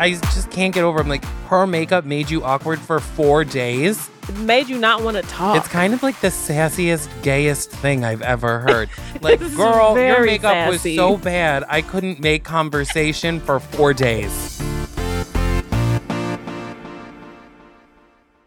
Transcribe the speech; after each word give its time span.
I 0.00 0.12
just 0.12 0.50
can't 0.50 0.72
get 0.72 0.82
over. 0.82 0.98
I'm 0.98 1.10
like, 1.10 1.26
her 1.50 1.66
makeup 1.66 2.06
made 2.06 2.30
you 2.30 2.42
awkward 2.42 2.78
for 2.78 3.00
four 3.00 3.44
days. 3.44 4.08
It 4.30 4.38
made 4.38 4.66
you 4.66 4.78
not 4.78 5.02
want 5.02 5.18
to 5.18 5.22
talk. 5.24 5.58
It's 5.58 5.68
kind 5.68 5.92
of 5.92 6.02
like 6.02 6.18
the 6.22 6.28
sassiest, 6.28 7.10
gayest 7.22 7.70
thing 7.70 8.02
I've 8.02 8.22
ever 8.22 8.60
heard. 8.60 8.88
Like, 9.20 9.40
girl, 9.54 9.98
your 9.98 10.24
makeup 10.24 10.52
sassy. 10.52 10.96
was 10.96 10.96
so 10.96 11.18
bad, 11.18 11.64
I 11.68 11.82
couldn't 11.82 12.20
make 12.20 12.44
conversation 12.44 13.40
for 13.40 13.60
four 13.60 13.92
days. 13.92 14.58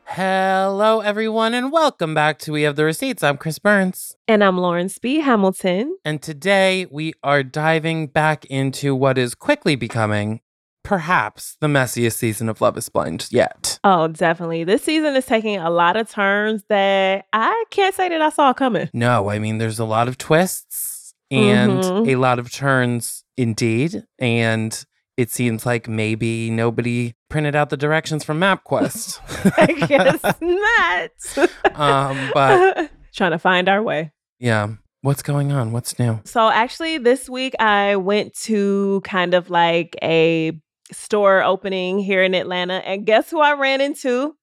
Hello, 0.05 1.01
everyone, 1.01 1.53
and 1.53 1.71
welcome 1.71 2.15
back 2.15 2.39
to 2.39 2.51
We 2.51 2.63
Have 2.63 2.75
the 2.75 2.85
Receipts. 2.85 3.21
I'm 3.21 3.37
Chris 3.37 3.59
Burns. 3.59 4.15
and 4.27 4.43
I'm 4.43 4.57
Lauren 4.57 4.89
Speed 4.89 5.21
Hamilton. 5.21 5.97
And 6.03 6.19
today 6.19 6.87
we 6.89 7.13
are 7.23 7.43
diving 7.43 8.07
back 8.07 8.45
into 8.45 8.95
what 8.95 9.19
is 9.19 9.35
quickly 9.35 9.75
becoming 9.75 10.39
perhaps 10.83 11.57
the 11.61 11.67
messiest 11.67 12.13
season 12.17 12.49
of 12.49 12.61
Love 12.61 12.77
is 12.77 12.89
Blind 12.89 13.27
yet. 13.31 13.79
Oh, 13.83 14.07
definitely. 14.09 14.63
This 14.63 14.83
season 14.83 15.15
is 15.15 15.25
taking 15.25 15.57
a 15.57 15.69
lot 15.69 15.95
of 15.97 16.09
turns 16.09 16.63
that 16.69 17.25
I 17.33 17.63
can't 17.71 17.95
say 17.95 18.09
that 18.09 18.21
I 18.21 18.29
saw 18.29 18.53
coming. 18.53 18.89
No, 18.93 19.29
I 19.29 19.39
mean, 19.39 19.57
there's 19.57 19.79
a 19.79 19.85
lot 19.85 20.07
of 20.07 20.17
twists 20.17 21.13
and 21.31 21.71
Mhm. 21.83 22.07
a 22.09 22.15
lot 22.17 22.37
of 22.39 22.51
turns 22.51 23.23
indeed. 23.37 24.03
And 24.19 24.85
it 25.17 25.29
seems 25.31 25.65
like 25.65 25.87
maybe 25.87 26.49
nobody 26.49 27.13
printed 27.29 27.55
out 27.55 27.69
the 27.69 27.77
directions 27.77 28.23
from 28.23 28.39
MapQuest. 28.39 29.19
I 29.57 29.85
guess 29.87 30.21
not. 31.73 31.79
um, 31.79 32.31
but 32.33 32.89
Trying 33.15 33.31
to 33.31 33.39
find 33.39 33.69
our 33.69 33.81
way. 33.83 34.11
yeah, 34.39 34.69
what's 35.01 35.21
going 35.21 35.51
on? 35.51 35.71
What's 35.71 35.99
new? 35.99 36.19
So 36.25 36.49
actually, 36.49 36.97
this 36.97 37.29
week 37.29 37.53
I 37.59 37.95
went 37.95 38.33
to 38.45 39.01
kind 39.03 39.33
of 39.35 39.49
like 39.51 39.95
a 40.01 40.59
store 40.93 41.43
opening 41.43 41.99
here 41.99 42.23
in 42.23 42.33
Atlanta, 42.35 42.75
and 42.75 43.05
guess 43.05 43.29
who 43.29 43.39
I 43.41 43.53
ran 43.53 43.81
into? 43.81 44.35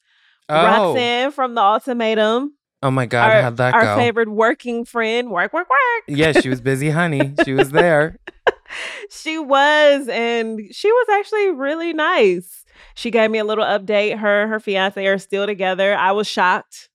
Oh, 0.48 0.64
Roxanne 0.64 1.30
from 1.30 1.54
the 1.54 1.60
Ultimatum. 1.60 2.54
oh 2.82 2.90
my 2.90 3.06
God, 3.06 3.30
our, 3.30 3.42
how'd 3.42 3.56
that 3.58 3.74
our 3.74 3.82
go? 3.82 3.96
favorite 3.96 4.28
working 4.28 4.84
friend. 4.84 5.30
Work, 5.30 5.52
work, 5.52 5.68
work. 5.70 6.04
yeah, 6.08 6.32
she 6.32 6.48
was 6.48 6.60
busy, 6.60 6.90
honey. 6.90 7.34
She 7.44 7.52
was 7.52 7.70
there. 7.70 8.18
she 9.10 9.38
was, 9.38 10.08
and 10.08 10.60
she 10.72 10.90
was 10.90 11.06
actually 11.12 11.50
really 11.50 11.92
nice. 11.92 12.64
She 12.94 13.10
gave 13.10 13.30
me 13.30 13.38
a 13.38 13.44
little 13.44 13.64
update. 13.64 14.18
Her 14.18 14.46
her 14.48 14.60
fiance 14.60 15.06
are 15.06 15.18
still 15.18 15.46
together. 15.46 15.94
I 15.94 16.12
was 16.12 16.26
shocked. 16.26 16.89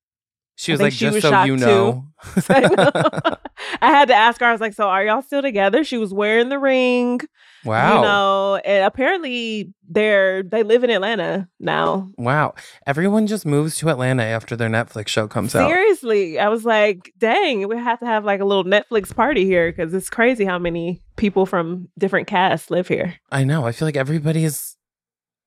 She 0.58 0.72
was 0.72 0.80
like, 0.82 0.94
she 0.94 1.06
just 1.06 1.16
was 1.16 1.24
so 1.24 1.44
you 1.44 1.58
know. 1.58 2.06
I, 2.48 3.38
had 3.82 4.08
to 4.08 4.16
ask 4.16 4.40
her. 4.40 4.46
I 4.46 4.52
was 4.52 4.62
like, 4.62 4.74
"So 4.74 4.88
are 4.88 5.04
y'all 5.06 5.22
still 5.22 5.42
together?" 5.42 5.84
She 5.84 5.98
was 5.98 6.14
wearing 6.14 6.50
the 6.50 6.58
ring. 6.58 7.20
wow. 7.66 7.98
You 7.98 8.02
know, 8.02 8.56
and 8.64 8.86
apparently 8.86 9.74
they're 9.88 10.44
they 10.44 10.64
live 10.64 10.84
in 10.86 10.90
Atlanta 10.90 11.50
now. 11.60 12.10
Wow. 12.18 12.56
Everyone 12.88 13.28
just 13.28 13.46
moves 13.46 13.76
to 13.78 13.90
Atlanta 13.90 14.24
after 14.24 14.56
their 14.56 14.70
Netflix 14.70 15.10
show 15.10 15.28
comes 15.28 15.56
out. 15.56 15.68
Seriously, 15.68 16.40
I 16.40 16.48
was 16.48 16.64
like, 16.64 17.12
"Dang, 17.18 17.68
we 17.68 17.76
have 17.78 18.00
to 18.00 18.06
have 18.06 18.24
like 18.24 18.40
a 18.40 18.46
little 18.46 18.64
Netflix 18.64 19.14
party 19.14 19.44
here 19.46 19.72
because 19.72 19.94
it's 19.94 20.10
crazy 20.10 20.46
how 20.46 20.58
many 20.58 21.02
people 21.18 21.46
from 21.46 21.90
different 21.98 22.28
casts 22.28 22.72
live 22.72 22.88
here." 22.88 23.16
I 23.30 23.44
know. 23.44 23.66
I 23.66 23.74
feel 23.74 23.88
like 23.88 23.98
everybody's 23.98 24.78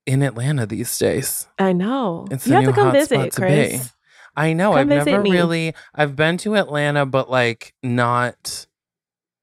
in 0.05 0.23
Atlanta 0.23 0.67
these 0.67 0.97
days. 0.99 1.49
I 1.59 1.73
know. 1.73 2.27
It's 2.31 2.47
you 2.47 2.53
have 2.55 2.65
to 2.65 2.73
come 2.73 2.93
visit, 2.93 3.35
Chris. 3.35 3.83
be. 3.85 3.91
I 4.39 4.53
know. 4.53 4.71
Come 4.71 4.79
I've 4.79 4.89
never 4.89 5.23
me. 5.23 5.31
really 5.31 5.75
I've 5.95 6.15
been 6.17 6.37
to 6.39 6.57
Atlanta, 6.57 7.05
but 7.07 7.31
like 7.31 7.75
not 7.83 8.67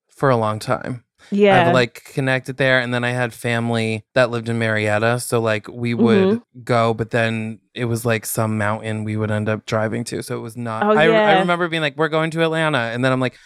for 0.09 0.29
a 0.29 0.37
long 0.37 0.59
time. 0.59 1.03
Yeah, 1.31 1.67
I've 1.67 1.73
like 1.73 2.03
connected 2.05 2.57
there 2.57 2.79
and 2.79 2.93
then 2.93 3.03
I 3.03 3.09
had 3.09 3.33
family 3.33 4.03
that 4.13 4.29
lived 4.29 4.47
in 4.47 4.59
Marietta. 4.59 5.19
So 5.19 5.41
like 5.41 5.67
we 5.67 5.93
would 5.93 6.29
Mm-hmm. 6.29 6.63
go, 6.63 6.93
but 6.93 7.09
then 7.09 7.59
it 7.73 7.85
was 7.85 8.05
like 8.05 8.25
some 8.25 8.57
mountain 8.57 9.03
we 9.03 9.17
would 9.17 9.31
end 9.31 9.49
up 9.49 9.65
driving 9.65 10.03
to. 10.05 10.21
So 10.23 10.37
it 10.37 10.41
was 10.41 10.55
not 10.55 10.83
Oh, 10.83 10.91
I, 10.91 11.05
I 11.05 11.39
remember 11.39 11.67
being 11.67 11.81
like, 11.81 11.97
We're 11.97 12.09
going 12.09 12.31
to 12.31 12.43
Atlanta. 12.43 12.77
And 12.77 13.03
then 13.03 13.11
I'm 13.11 13.19
like, 13.19 13.37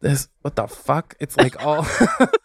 this 0.00 0.28
what 0.40 0.56
the 0.56 0.66
fuck? 0.66 1.14
It's 1.20 1.36
like 1.36 1.62
all 1.62 1.86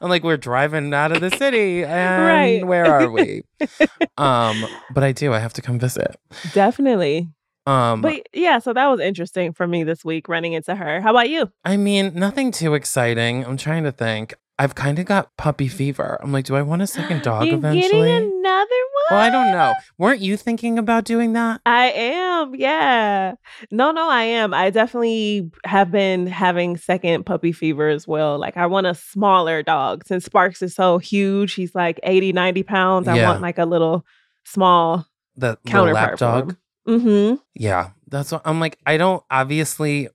I'm 0.00 0.08
like, 0.08 0.22
we're 0.22 0.36
driving 0.36 0.94
out 0.94 1.10
of 1.12 1.20
the 1.20 1.30
city 1.30 1.84
and 1.84 2.24
Right. 2.24 2.66
where 2.66 2.86
are 2.86 3.10
we? 3.10 3.42
um, 4.16 4.68
but 4.88 5.02
I 5.04 5.10
do, 5.12 5.32
I 5.32 5.40
have 5.40 5.52
to 5.54 5.62
come 5.62 5.78
visit. 5.80 6.16
definitely. 6.52 7.28
Um 7.66 8.00
But 8.02 8.26
yeah, 8.32 8.58
so 8.58 8.72
that 8.72 8.86
was 8.88 9.00
interesting 9.00 9.52
for 9.52 9.66
me 9.66 9.84
this 9.84 10.04
week 10.04 10.28
running 10.28 10.52
into 10.52 10.74
her. 10.74 11.00
How 11.00 11.10
about 11.10 11.30
you? 11.30 11.50
I 11.64 11.76
mean, 11.76 12.12
nothing 12.14 12.50
too 12.50 12.74
exciting. 12.74 13.44
I'm 13.44 13.56
trying 13.56 13.84
to 13.84 13.92
think. 13.92 14.34
I've 14.58 14.74
kind 14.74 14.98
of 14.98 15.06
got 15.06 15.34
puppy 15.38 15.66
fever. 15.66 16.20
I'm 16.22 16.30
like, 16.30 16.44
do 16.44 16.54
I 16.54 16.62
want 16.62 16.82
a 16.82 16.86
second 16.86 17.22
dog 17.24 17.46
you 17.46 17.54
eventually? 17.54 17.82
getting 17.88 18.02
another 18.40 18.66
one? 18.68 19.06
well, 19.10 19.20
I 19.20 19.30
don't 19.30 19.50
know. 19.50 19.74
Weren't 19.98 20.20
you 20.20 20.36
thinking 20.36 20.78
about 20.78 21.04
doing 21.04 21.32
that? 21.32 21.60
I 21.66 21.90
am, 21.90 22.54
yeah. 22.54 23.34
No, 23.72 23.90
no, 23.90 24.08
I 24.08 24.22
am. 24.24 24.52
I 24.54 24.70
definitely 24.70 25.50
have 25.64 25.90
been 25.90 26.26
having 26.28 26.76
second 26.76 27.24
puppy 27.24 27.50
fever 27.52 27.88
as 27.88 28.06
well. 28.06 28.38
Like, 28.38 28.56
I 28.56 28.66
want 28.66 28.86
a 28.86 28.94
smaller 28.94 29.62
dog. 29.62 30.06
Since 30.06 30.26
Sparks 30.26 30.62
is 30.62 30.74
so 30.74 30.98
huge, 30.98 31.54
he's 31.54 31.74
like 31.74 31.98
80, 32.04 32.32
90 32.32 32.62
pounds. 32.62 33.08
I 33.08 33.16
Yeah. 33.16 33.30
want 33.30 33.42
like 33.42 33.58
a 33.58 33.64
little 33.66 34.04
small 34.44 35.06
That 35.38 35.58
counterpart 35.66 36.10
lap 36.12 36.18
dog. 36.18 36.56
Mm-hmm. 36.86 37.36
Yeah, 37.54 37.90
that's 38.08 38.32
what 38.32 38.42
I'm 38.44 38.60
like. 38.60 38.78
I 38.86 38.96
don't 38.96 39.22
obviously 39.30 40.08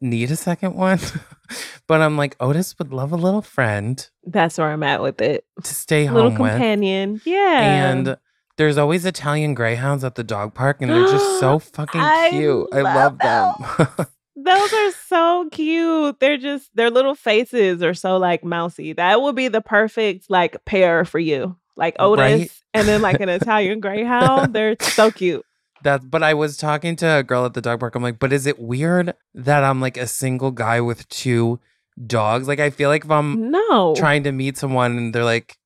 need 0.00 0.30
a 0.30 0.36
second 0.36 0.74
one, 0.74 0.98
but 1.86 2.00
I'm 2.00 2.16
like 2.16 2.36
Otis 2.40 2.78
would 2.78 2.92
love 2.92 3.12
a 3.12 3.16
little 3.16 3.42
friend 3.42 4.08
That's 4.24 4.58
where 4.58 4.68
I'm 4.70 4.82
at 4.82 5.02
with 5.02 5.20
it. 5.20 5.44
to 5.62 5.74
stay 5.74 6.04
home. 6.04 6.14
Little 6.16 6.30
companion. 6.36 7.20
Yeah. 7.24 7.90
And 7.90 8.16
there's 8.56 8.76
always 8.78 9.06
Italian 9.06 9.54
greyhounds 9.54 10.04
at 10.04 10.14
the 10.16 10.24
dog 10.24 10.52
park, 10.54 10.78
and 10.82 10.90
they're 10.90 11.06
just 11.06 11.40
so 11.40 11.58
fucking 11.76 12.30
cute. 12.30 12.68
I 12.72 12.80
love 12.82 13.18
love 13.20 13.78
them. 13.78 14.06
Those 14.36 14.72
are 14.72 14.90
so 15.06 15.48
cute. 15.52 16.18
They're 16.20 16.38
just 16.38 16.74
their 16.74 16.90
little 16.90 17.14
faces 17.14 17.82
are 17.82 17.94
so 17.94 18.16
like 18.16 18.42
mousy. 18.44 18.92
That 18.94 19.20
would 19.20 19.36
be 19.36 19.48
the 19.48 19.60
perfect 19.60 20.30
like 20.30 20.64
pair 20.64 21.04
for 21.04 21.18
you. 21.18 21.56
Like 21.76 21.96
Otis 21.98 22.20
Right? 22.22 22.50
and 22.74 22.86
then 22.88 23.00
like 23.02 23.20
an 23.20 23.28
Italian 23.30 23.80
greyhound. 23.80 24.54
They're 24.54 24.76
so 24.80 25.10
cute. 25.10 25.44
That, 25.82 26.10
but 26.10 26.22
I 26.22 26.34
was 26.34 26.56
talking 26.56 26.96
to 26.96 27.06
a 27.18 27.22
girl 27.22 27.44
at 27.46 27.54
the 27.54 27.60
dog 27.60 27.80
park. 27.80 27.94
I'm 27.94 28.02
like, 28.02 28.18
but 28.18 28.32
is 28.32 28.46
it 28.46 28.58
weird 28.58 29.14
that 29.34 29.64
I'm 29.64 29.80
like 29.80 29.96
a 29.96 30.06
single 30.06 30.50
guy 30.50 30.80
with 30.80 31.08
two 31.08 31.58
dogs? 32.06 32.46
Like, 32.48 32.60
I 32.60 32.70
feel 32.70 32.88
like 32.90 33.04
if 33.04 33.10
I'm 33.10 33.50
No. 33.50 33.94
trying 33.96 34.22
to 34.24 34.32
meet 34.32 34.56
someone 34.58 34.96
and 34.98 35.14
they're 35.14 35.24
like, 35.24 35.56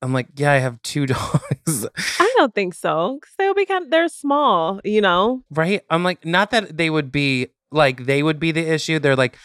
I'm 0.00 0.12
like, 0.12 0.28
yeah, 0.36 0.52
I 0.52 0.58
have 0.58 0.80
two 0.82 1.06
dogs, 1.14 1.86
I 2.20 2.32
don't 2.36 2.54
think 2.54 2.74
so. 2.74 3.18
Cause 3.20 3.32
they'll 3.36 3.52
be 3.54 3.66
kind 3.66 3.84
of, 3.84 3.90
they're 3.90 4.08
small, 4.08 4.80
you 4.84 5.00
know? 5.00 5.42
right? 5.50 5.82
I'm 5.90 6.04
like, 6.04 6.24
not 6.24 6.50
that 6.52 6.76
they 6.76 6.88
would 6.88 7.10
be 7.12 7.48
like 7.70 8.06
they 8.06 8.22
would 8.22 8.38
be 8.40 8.52
the 8.52 8.66
issue. 8.72 8.98
They're 9.00 9.16
like, 9.16 9.36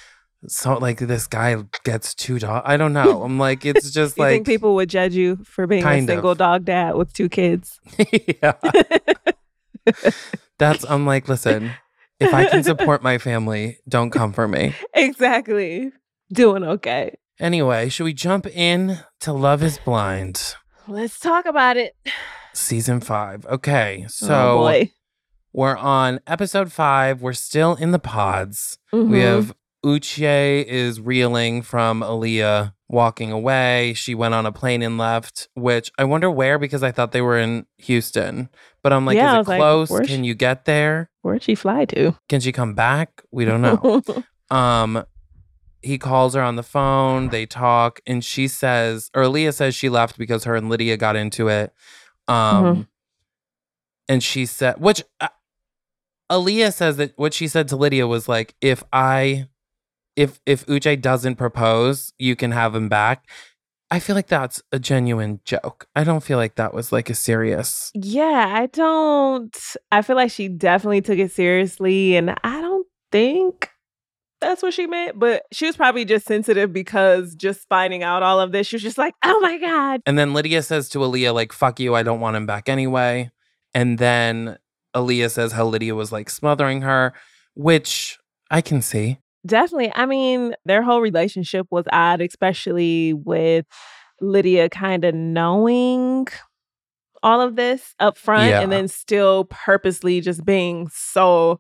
so 0.48 0.78
like 0.78 1.00
this 1.00 1.26
guy 1.26 1.56
gets 1.84 2.14
two 2.14 2.38
dogs. 2.38 2.64
I 2.68 2.78
don't 2.78 2.94
know. 2.94 3.24
I'm 3.24 3.40
like, 3.40 3.66
it's 3.70 3.90
just 3.92 4.18
You 4.18 4.24
like, 4.24 4.32
think 4.32 4.46
people 4.46 4.76
would 4.76 4.90
judge 4.90 5.16
you 5.16 5.38
for 5.44 5.66
being 5.68 5.82
a 5.82 5.86
Kind 5.86 6.10
of. 6.10 6.14
single 6.14 6.36
dog 6.36 6.66
dad 6.66 6.96
with 6.96 7.14
two 7.14 7.30
kids? 7.30 7.80
yeah. 8.42 8.54
That's 10.60 10.86
I'm 10.90 11.06
like, 11.06 11.28
listen, 11.28 11.72
if 12.20 12.34
I 12.34 12.46
can 12.46 12.64
support 12.64 13.04
my 13.04 13.18
family, 13.18 13.78
don't 13.88 14.12
come 14.12 14.34
for 14.34 14.48
me. 14.48 14.76
exactly. 14.94 15.92
Doing 16.32 16.64
okay. 16.64 17.16
Anyway, 17.40 17.90
should 17.90 18.04
we 18.06 18.14
jump 18.14 18.46
in 18.48 19.00
to 19.22 19.34
Love 19.34 19.64
is 19.64 19.78
Blind, 19.80 20.56
Let's 20.88 21.20
talk 21.20 21.46
about 21.46 21.78
it. 21.78 21.96
season 22.54 23.00
five? 23.02 23.46
Okay, 23.48 24.04
oh 24.06 24.08
so 24.10 24.58
boy. 24.60 24.92
we're 25.54 25.76
on 25.78 26.20
episode 26.28 26.72
five. 26.72 27.22
We're 27.22 27.34
still 27.34 27.76
in 27.76 27.92
the 27.92 28.00
pods. 28.00 28.78
We 28.92 29.00
Mhm. 29.00 29.22
have 29.22 29.56
Uche 29.84 30.64
is 30.66 31.02
reeling 31.02 31.62
from 31.62 32.02
Aaliyah 32.02 32.74
walking 32.88 33.32
away. 33.32 33.94
She 33.96 34.16
went 34.16 34.34
on 34.34 34.46
a 34.46 34.52
plane 34.52 34.82
and 34.82 34.98
left, 34.98 35.50
which 35.56 35.92
I 35.98 36.04
wonder 36.06 36.30
where 36.32 36.58
because 36.58 36.84
I 36.84 36.92
thought 36.92 37.12
they 37.12 37.22
were 37.22 37.38
in 37.38 37.66
Houston. 37.80 38.50
But 38.84 38.94
I'm 38.94 39.06
like, 39.06 39.16
Yeah, 39.16 39.40
is 39.40 39.48
it 39.48 39.56
close? 39.58 39.90
where's 39.90 40.08
Can 40.08 40.22
she- 40.24 40.28
you 40.28 40.36
get 40.36 40.66
there? 40.66 41.10
Where'd 41.22 41.42
she 41.42 41.56
fly 41.56 41.86
to? 41.86 42.18
Can 42.28 42.42
she 42.42 42.52
come 42.52 42.74
back? 42.76 43.24
We 43.32 43.46
don't 43.46 43.62
know. 43.62 44.02
um 44.56 45.06
he 45.82 45.98
calls 45.98 46.34
her 46.34 46.42
on 46.42 46.56
the 46.56 46.64
phone, 46.64 47.28
they 47.30 47.46
talk, 47.46 48.00
and 48.06 48.24
she 48.24 48.48
says, 48.48 49.10
or 49.14 49.28
Leah 49.28 49.52
says 49.52 49.76
she 49.76 49.90
left 49.90 50.18
because 50.18 50.46
her 50.46 50.56
and 50.56 50.70
Lydia 50.70 50.98
got 50.98 51.16
into 51.16 51.48
it. 51.48 51.74
Um 52.28 52.64
Mhm. 52.66 52.88
and 54.10 54.24
she 54.24 54.46
said 54.46 54.76
which 54.80 55.04
uh, 55.22 55.28
Aaliyah 56.32 56.74
says 56.74 56.98
that 56.98 57.14
what 57.16 57.34
she 57.34 57.48
said 57.48 57.68
to 57.70 57.76
Lydia 57.76 58.08
was 58.08 58.28
like, 58.28 58.56
if 58.62 58.84
I 58.92 59.48
if 60.16 60.40
if 60.46 60.66
Uche 60.68 61.00
doesn't 61.02 61.36
propose, 61.36 62.14
you 62.20 62.36
can 62.36 62.52
have 62.52 62.76
him 62.76 62.90
back. 62.90 63.26
I 63.94 64.00
feel 64.00 64.16
like 64.16 64.26
that's 64.26 64.60
a 64.72 64.80
genuine 64.80 65.40
joke. 65.46 65.86
I 65.96 66.04
don't 66.04 66.24
feel 66.24 66.40
like 66.40 66.56
that 66.56 66.74
was 66.74 66.92
like 66.92 67.12
a 67.12 67.14
serious. 67.14 67.92
Yeah, 67.94 68.52
I 68.52 68.66
don't. 68.66 69.56
I 69.92 70.02
feel 70.02 70.16
like 70.16 70.32
she 70.32 70.48
definitely 70.48 71.02
took 71.02 71.20
it 71.20 71.32
seriously, 71.32 72.16
and 72.16 72.32
I 72.32 72.60
don't 72.60 72.88
think 73.12 73.70
that's 74.42 74.64
what 74.64 74.74
she 74.74 74.88
meant. 74.88 75.20
But 75.20 75.44
she 75.52 75.68
was 75.68 75.76
probably 75.76 76.06
just 76.06 76.26
sensitive 76.26 76.74
because 76.74 77.36
just 77.36 77.70
finding 77.70 78.02
out 78.02 78.24
all 78.24 78.40
of 78.40 78.52
this, 78.52 78.66
she 78.66 78.78
was 78.78 78.82
just 78.82 78.98
like, 78.98 79.14
oh 79.24 79.40
my 79.42 79.60
God. 79.60 80.02
And 80.08 80.18
then 80.18 80.34
Lydia 80.34 80.64
says 80.64 80.90
to 80.90 80.98
Aaliyah, 80.98 81.36
like, 81.36 81.54
fuck 81.54 81.80
you, 81.80 81.94
I 81.94 82.02
don't 82.02 82.20
want 82.20 82.36
him 82.36 82.48
back 82.48 82.70
anyway. 82.70 83.30
And 83.76 84.00
then 84.00 84.58
Aaliyah 84.96 85.30
says 85.30 85.52
how 85.52 85.68
Lydia 85.68 85.94
was 85.94 86.12
like 86.12 86.32
smothering 86.32 86.82
her, 86.82 87.14
which 87.54 88.18
I 88.50 88.62
can 88.62 88.82
see. 88.82 89.20
Definitely. 89.46 89.92
I 89.96 90.06
mean, 90.06 90.56
their 90.66 90.82
whole 90.84 91.02
relationship 91.02 91.68
was 91.70 91.86
odd, 91.92 92.22
especially 92.22 93.14
with 93.14 93.66
Lydia 94.22 94.70
kind 94.70 95.04
of 95.04 95.14
knowing 95.16 96.28
all 97.22 97.42
of 97.42 97.56
this 97.56 97.94
up 98.00 98.18
front 98.18 98.50
Yeah. 98.50 98.62
and 98.62 98.72
then 98.72 98.88
still 98.88 99.46
purposely 99.50 100.22
just 100.22 100.44
being 100.46 100.90
so 100.94 101.60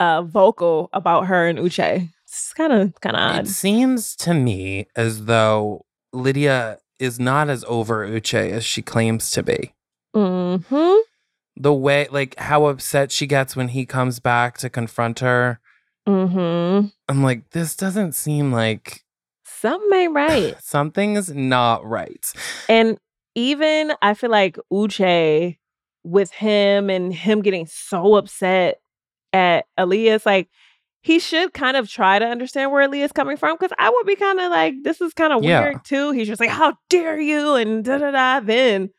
uh 0.00 0.22
vocal 0.22 0.88
about 0.92 1.26
her 1.26 1.46
and 1.48 1.58
Uche. 1.58 2.08
It's 2.24 2.52
kind 2.54 2.72
of 2.72 3.00
kind 3.00 3.16
of 3.16 3.46
It 3.46 3.48
seems 3.48 4.16
to 4.16 4.34
me 4.34 4.86
as 4.96 5.26
though 5.26 5.84
Lydia 6.12 6.78
is 7.00 7.18
not 7.20 7.48
as 7.48 7.64
over 7.68 8.06
Uche 8.08 8.50
as 8.50 8.64
she 8.64 8.82
claims 8.82 9.30
to 9.32 9.42
be. 9.42 9.72
Mhm. 10.16 11.00
The 11.56 11.72
way, 11.74 12.08
like, 12.10 12.36
how 12.38 12.66
upset 12.66 13.12
she 13.12 13.26
gets 13.28 13.54
when 13.54 13.68
he 13.68 13.86
comes 13.86 14.18
back 14.20 14.58
to 14.58 14.68
confront 14.70 15.20
her. 15.20 15.60
Mhm. 16.06 16.92
I'm 17.08 17.22
like, 17.22 17.50
this 17.50 17.76
doesn't 17.76 18.12
seem 18.12 18.52
like 18.52 19.00
Something 19.46 19.98
ain't 19.98 20.14
right. 20.14 20.54
something's 20.62 21.30
not 21.34 21.84
right. 21.86 22.24
And 22.68 22.98
even 23.34 23.92
I 24.02 24.14
feel 24.14 24.30
like 24.30 24.58
Uche 24.72 25.56
with 26.02 26.30
him 26.32 26.90
and 26.90 27.12
him 27.14 27.40
getting 27.40 27.66
so 27.66 28.16
upset 28.16 28.80
at 29.32 29.64
Aaliyah, 29.78 30.16
it's 30.16 30.26
like 30.26 30.48
he 31.00 31.18
should 31.18 31.52
kind 31.54 31.76
of 31.76 31.88
try 31.88 32.18
to 32.18 32.26
understand 32.26 32.72
where 32.72 32.86
Aaliyah's 32.86 33.12
coming 33.12 33.36
from 33.38 33.56
because 33.56 33.72
I 33.78 33.88
would 33.90 34.06
be 34.06 34.16
kind 34.16 34.38
of 34.40 34.50
like, 34.50 34.74
this 34.82 35.00
is 35.00 35.14
kind 35.14 35.32
of 35.32 35.42
Yeah. 35.42 35.60
weird 35.60 35.84
too. 35.84 36.12
He's 36.12 36.28
just 36.28 36.40
like, 36.40 36.50
how 36.50 36.74
dare 36.90 37.18
you? 37.18 37.54
And 37.54 37.84
da 37.84 37.98
da 37.98 38.10
da. 38.10 38.40
Then, 38.40 38.90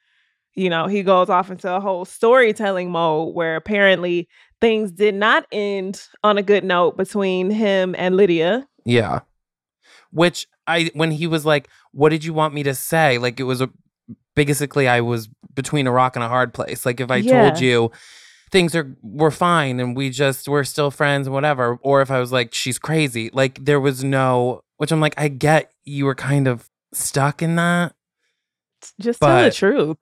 you 0.56 0.70
know, 0.70 0.88
he 0.88 1.04
goes 1.04 1.30
off 1.30 1.52
into 1.52 1.72
a 1.72 1.80
whole 1.80 2.06
storytelling 2.06 2.92
mode 2.92 3.36
where 3.36 3.56
apparently 3.56 4.28
things 4.62 4.92
did 4.92 5.16
not 5.16 5.46
end 5.52 6.02
on 6.24 6.38
a 6.38 6.44
good 6.44 6.64
note 6.64 6.98
between 6.98 7.50
him 7.52 7.96
and 7.98 8.16
Lydia. 8.16 8.68
Yeah. 8.86 9.22
Which 10.12 10.48
I, 10.68 10.92
when 10.94 11.12
he 11.12 11.28
was 11.28 11.46
like, 11.46 11.68
what 11.92 12.10
did 12.10 12.24
you 12.24 12.34
want 12.34 12.54
me 12.54 12.64
to 12.64 12.74
say? 12.74 13.18
Like, 13.18 13.40
it 13.40 13.44
was 13.44 13.62
a, 13.62 13.70
basically, 14.36 14.88
I 14.88 15.02
was 15.02 15.28
between 15.54 15.88
a 15.88 15.92
rock 15.92 16.16
and 16.16 16.24
a 16.24 16.30
hard 16.30 16.54
place. 16.54 16.86
Like, 16.86 17.00
if 17.00 17.12
I 17.12 17.18
Yeah. 17.18 17.32
told 17.32 17.60
you 17.60 17.92
things 18.52 18.76
are, 18.76 18.96
were 19.02 19.32
fine 19.32 19.80
and 19.80 19.96
we 19.96 20.10
just, 20.10 20.48
we're 20.48 20.64
still 20.64 20.92
friends 20.92 21.28
and 21.28 21.34
whatever, 21.34 21.78
or 21.82 22.02
if 22.02 22.10
I 22.10 22.20
was 22.20 22.32
like, 22.32 22.54
she's 22.54 22.80
crazy, 22.80 23.30
like, 23.34 23.66
there 23.66 23.80
was 23.80 24.04
no, 24.04 24.62
which 24.78 24.92
I'm 24.92 25.02
like, 25.02 25.16
I 25.18 25.28
get 25.28 25.72
you 25.84 26.06
were 26.06 26.16
kind 26.16 26.48
of 26.48 26.70
stuck 26.94 27.42
in 27.42 27.56
that. 27.56 27.94
Just 29.00 29.20
tell 29.20 29.44
the 29.44 29.52
truth. 29.52 29.98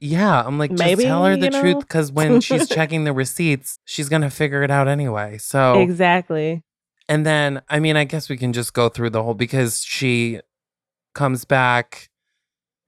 Yeah, 0.00 0.42
I'm 0.42 0.58
like, 0.58 0.74
just 0.74 1.00
tell 1.00 1.24
her 1.24 1.36
the 1.36 1.46
you 1.46 1.60
truth 1.60 1.80
because 1.80 2.12
when 2.12 2.40
she's 2.40 2.68
checking 2.76 3.04
the 3.04 3.12
receipts, 3.12 3.78
she's 3.84 4.08
gonna 4.08 4.30
figure 4.30 4.62
it 4.62 4.70
out 4.70 4.88
anyway. 4.88 5.38
So 5.38 5.80
Exactly. 5.80 6.62
And 7.08 7.24
then, 7.24 7.62
I 7.68 7.78
mean, 7.78 7.96
I 7.96 8.04
guess 8.04 8.28
we 8.28 8.36
can 8.36 8.52
just 8.52 8.74
go 8.74 8.88
through 8.88 9.10
the 9.10 9.22
whole 9.22 9.34
because 9.34 9.82
she 9.84 10.40
comes 11.14 11.44
back 11.44 12.10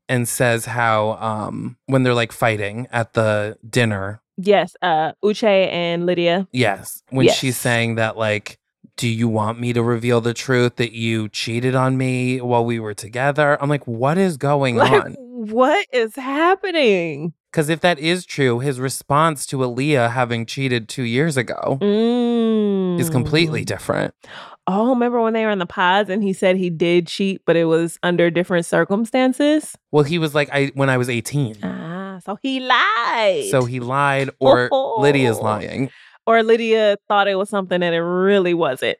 and 0.08 0.28
says 0.28 0.64
how 0.66 1.12
um 1.20 1.76
when 1.86 2.02
they're 2.02 2.14
like 2.14 2.32
fighting 2.32 2.86
at 2.92 3.14
the 3.14 3.56
dinner, 3.68 4.20
Yes, 4.36 4.76
uh 4.82 5.12
Uche 5.24 5.42
and 5.72 6.04
Lydia. 6.06 6.46
yes, 6.52 7.02
when 7.10 7.26
Yes. 7.26 7.36
she's 7.38 7.56
saying 7.56 7.94
that 7.96 8.16
like 8.16 8.58
do 8.96 9.08
you 9.08 9.28
want 9.28 9.60
me 9.60 9.72
to 9.72 9.82
reveal 9.82 10.20
the 10.20 10.34
truth 10.34 10.74
that 10.76 10.92
you 10.92 11.28
cheated 11.28 11.74
on 11.76 11.96
me 11.96 12.40
while 12.40 12.64
we 12.64 12.80
were 12.80 12.94
together? 12.94 13.56
I'm 13.62 13.68
like, 13.68 13.86
what 13.86 14.18
is 14.18 14.36
going 14.36 14.74
Like, 14.76 15.04
on? 15.04 15.16
What 15.38 15.86
is 15.92 16.16
happening? 16.16 17.32
Because 17.52 17.68
if 17.68 17.80
that 17.80 17.98
is 17.98 18.26
true, 18.26 18.58
his 18.58 18.80
response 18.80 19.46
to 19.46 19.58
Aaliyah 19.58 20.10
having 20.10 20.44
cheated 20.46 20.88
two 20.88 21.04
years 21.04 21.36
ago 21.36 21.78
is 23.00 23.08
completely 23.08 23.62
Mm. 23.62 23.66
different. 23.66 24.14
Oh, 24.66 24.90
remember 24.90 25.20
when 25.22 25.32
they 25.32 25.44
were 25.44 25.50
in 25.50 25.60
the 25.60 25.64
pods 25.66 26.10
and 26.10 26.22
he 26.22 26.32
said 26.32 26.56
he 26.56 26.68
did 26.70 27.06
cheat, 27.06 27.40
but 27.46 27.56
it 27.56 27.64
was 27.64 27.98
under 28.02 28.30
different 28.30 28.66
circumstances? 28.66 29.76
Well, 29.92 30.04
he 30.04 30.18
was 30.18 30.34
like, 30.34 30.50
I 30.52 30.72
when 30.74 30.90
I 30.90 30.98
was 30.98 31.08
18. 31.08 31.56
Ah, 31.62 32.18
so 32.24 32.36
he 32.42 32.60
lied. 32.60 33.44
So 33.50 33.64
he 33.64 33.80
lied, 33.80 34.28
or 34.40 34.68
Lydia's 34.98 35.38
Oh. 35.38 35.42
lying. 35.42 35.90
or 36.26 36.42
Lydia 36.42 36.98
thought 37.08 37.26
it 37.28 37.36
was 37.36 37.48
something 37.48 37.80
that 37.80 37.94
it 37.94 38.02
really 38.02 38.52
wasn't. 38.52 38.98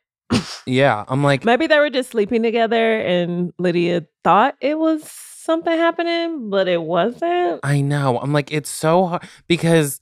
Yeah, 0.65 1.05
I'm 1.09 1.23
like, 1.23 1.45
Maybe 1.45 1.67
they 1.67 1.79
were 1.79 1.91
just 1.91 2.11
sleeping 2.11 2.43
together 2.43 3.01
and 3.01 3.53
Lydia 3.59 4.07
thought 4.25 4.55
it 4.63 4.79
was 4.79 5.03
something 5.49 5.73
happening, 5.77 6.51
but 6.51 6.69
it 6.69 6.83
wasn't. 6.83 7.61
I 7.63 7.81
know. 7.81 8.19
I'm 8.21 8.33
like, 8.35 8.53
it's 8.53 8.69
so 8.71 9.07
hard 9.07 9.23
because 9.47 10.01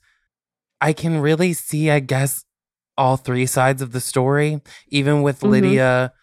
I 0.81 0.91
can 0.93 1.19
really 1.19 1.53
see, 1.53 1.89
I 1.89 1.99
guess, 2.01 2.43
all 2.97 3.15
three 3.15 3.45
sides 3.45 3.81
of 3.81 3.93
the 3.93 4.01
story. 4.01 4.61
Even 4.89 5.21
with 5.21 5.39
Mhm. 5.39 5.49
Lydia 5.49 6.13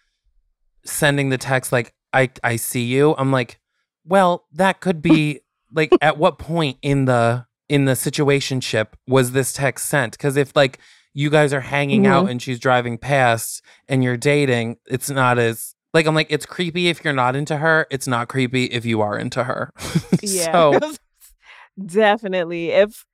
sending 0.85 1.31
the 1.31 1.39
text 1.39 1.73
like, 1.73 1.95
I 2.13 2.31
I 2.43 2.57
see 2.57 2.85
you. 2.85 3.15
I'm 3.17 3.33
like, 3.33 3.59
well, 4.05 4.47
that 4.53 4.81
could 4.81 5.01
be 5.03 5.41
like 5.73 5.91
at 6.01 6.19
what 6.19 6.39
point 6.39 6.77
in 6.83 7.07
the 7.07 7.47
in 7.69 7.87
the 7.87 7.93
situationship 7.93 8.89
was 9.09 9.33
this 9.33 9.53
text 9.53 9.89
sent? 9.89 10.13
Because 10.13 10.37
if 10.37 10.55
like 10.55 10.79
you 11.15 11.31
guys 11.31 11.53
are 11.53 11.61
hanging 11.61 12.07
out 12.07 12.29
and 12.29 12.43
she's 12.43 12.59
driving 12.59 12.99
past 12.99 13.63
and 13.89 14.03
you're 14.05 14.17
dating, 14.17 14.77
it's 14.87 15.09
not 15.09 15.39
as 15.39 15.74
like 15.95 16.07
I'm 16.07 16.15
like, 16.15 16.27
it's 16.31 16.45
creepy 16.45 16.89
if 16.89 17.03
you're 17.05 17.15
not 17.15 17.35
into 17.37 17.57
her. 17.57 17.87
It's 17.91 18.07
not 18.07 18.29
creepy 18.29 18.65
if 18.67 18.85
you 18.85 19.01
are 19.01 19.17
into 19.19 19.45
her. 19.45 19.71
Yeah. 20.23 20.53
so 20.81 20.81
Definitely. 21.87 22.71
If 22.71 23.05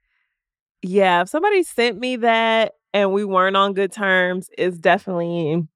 yeah, 0.83 1.23
if 1.23 1.29
somebody 1.29 1.63
sent 1.63 1.99
me 1.99 2.17
that 2.17 2.73
and 2.93 3.13
we 3.13 3.25
weren't 3.25 3.57
on 3.57 3.75
good 3.75 3.93
terms, 3.93 4.49
it's 4.57 4.79
definitely 4.79 5.67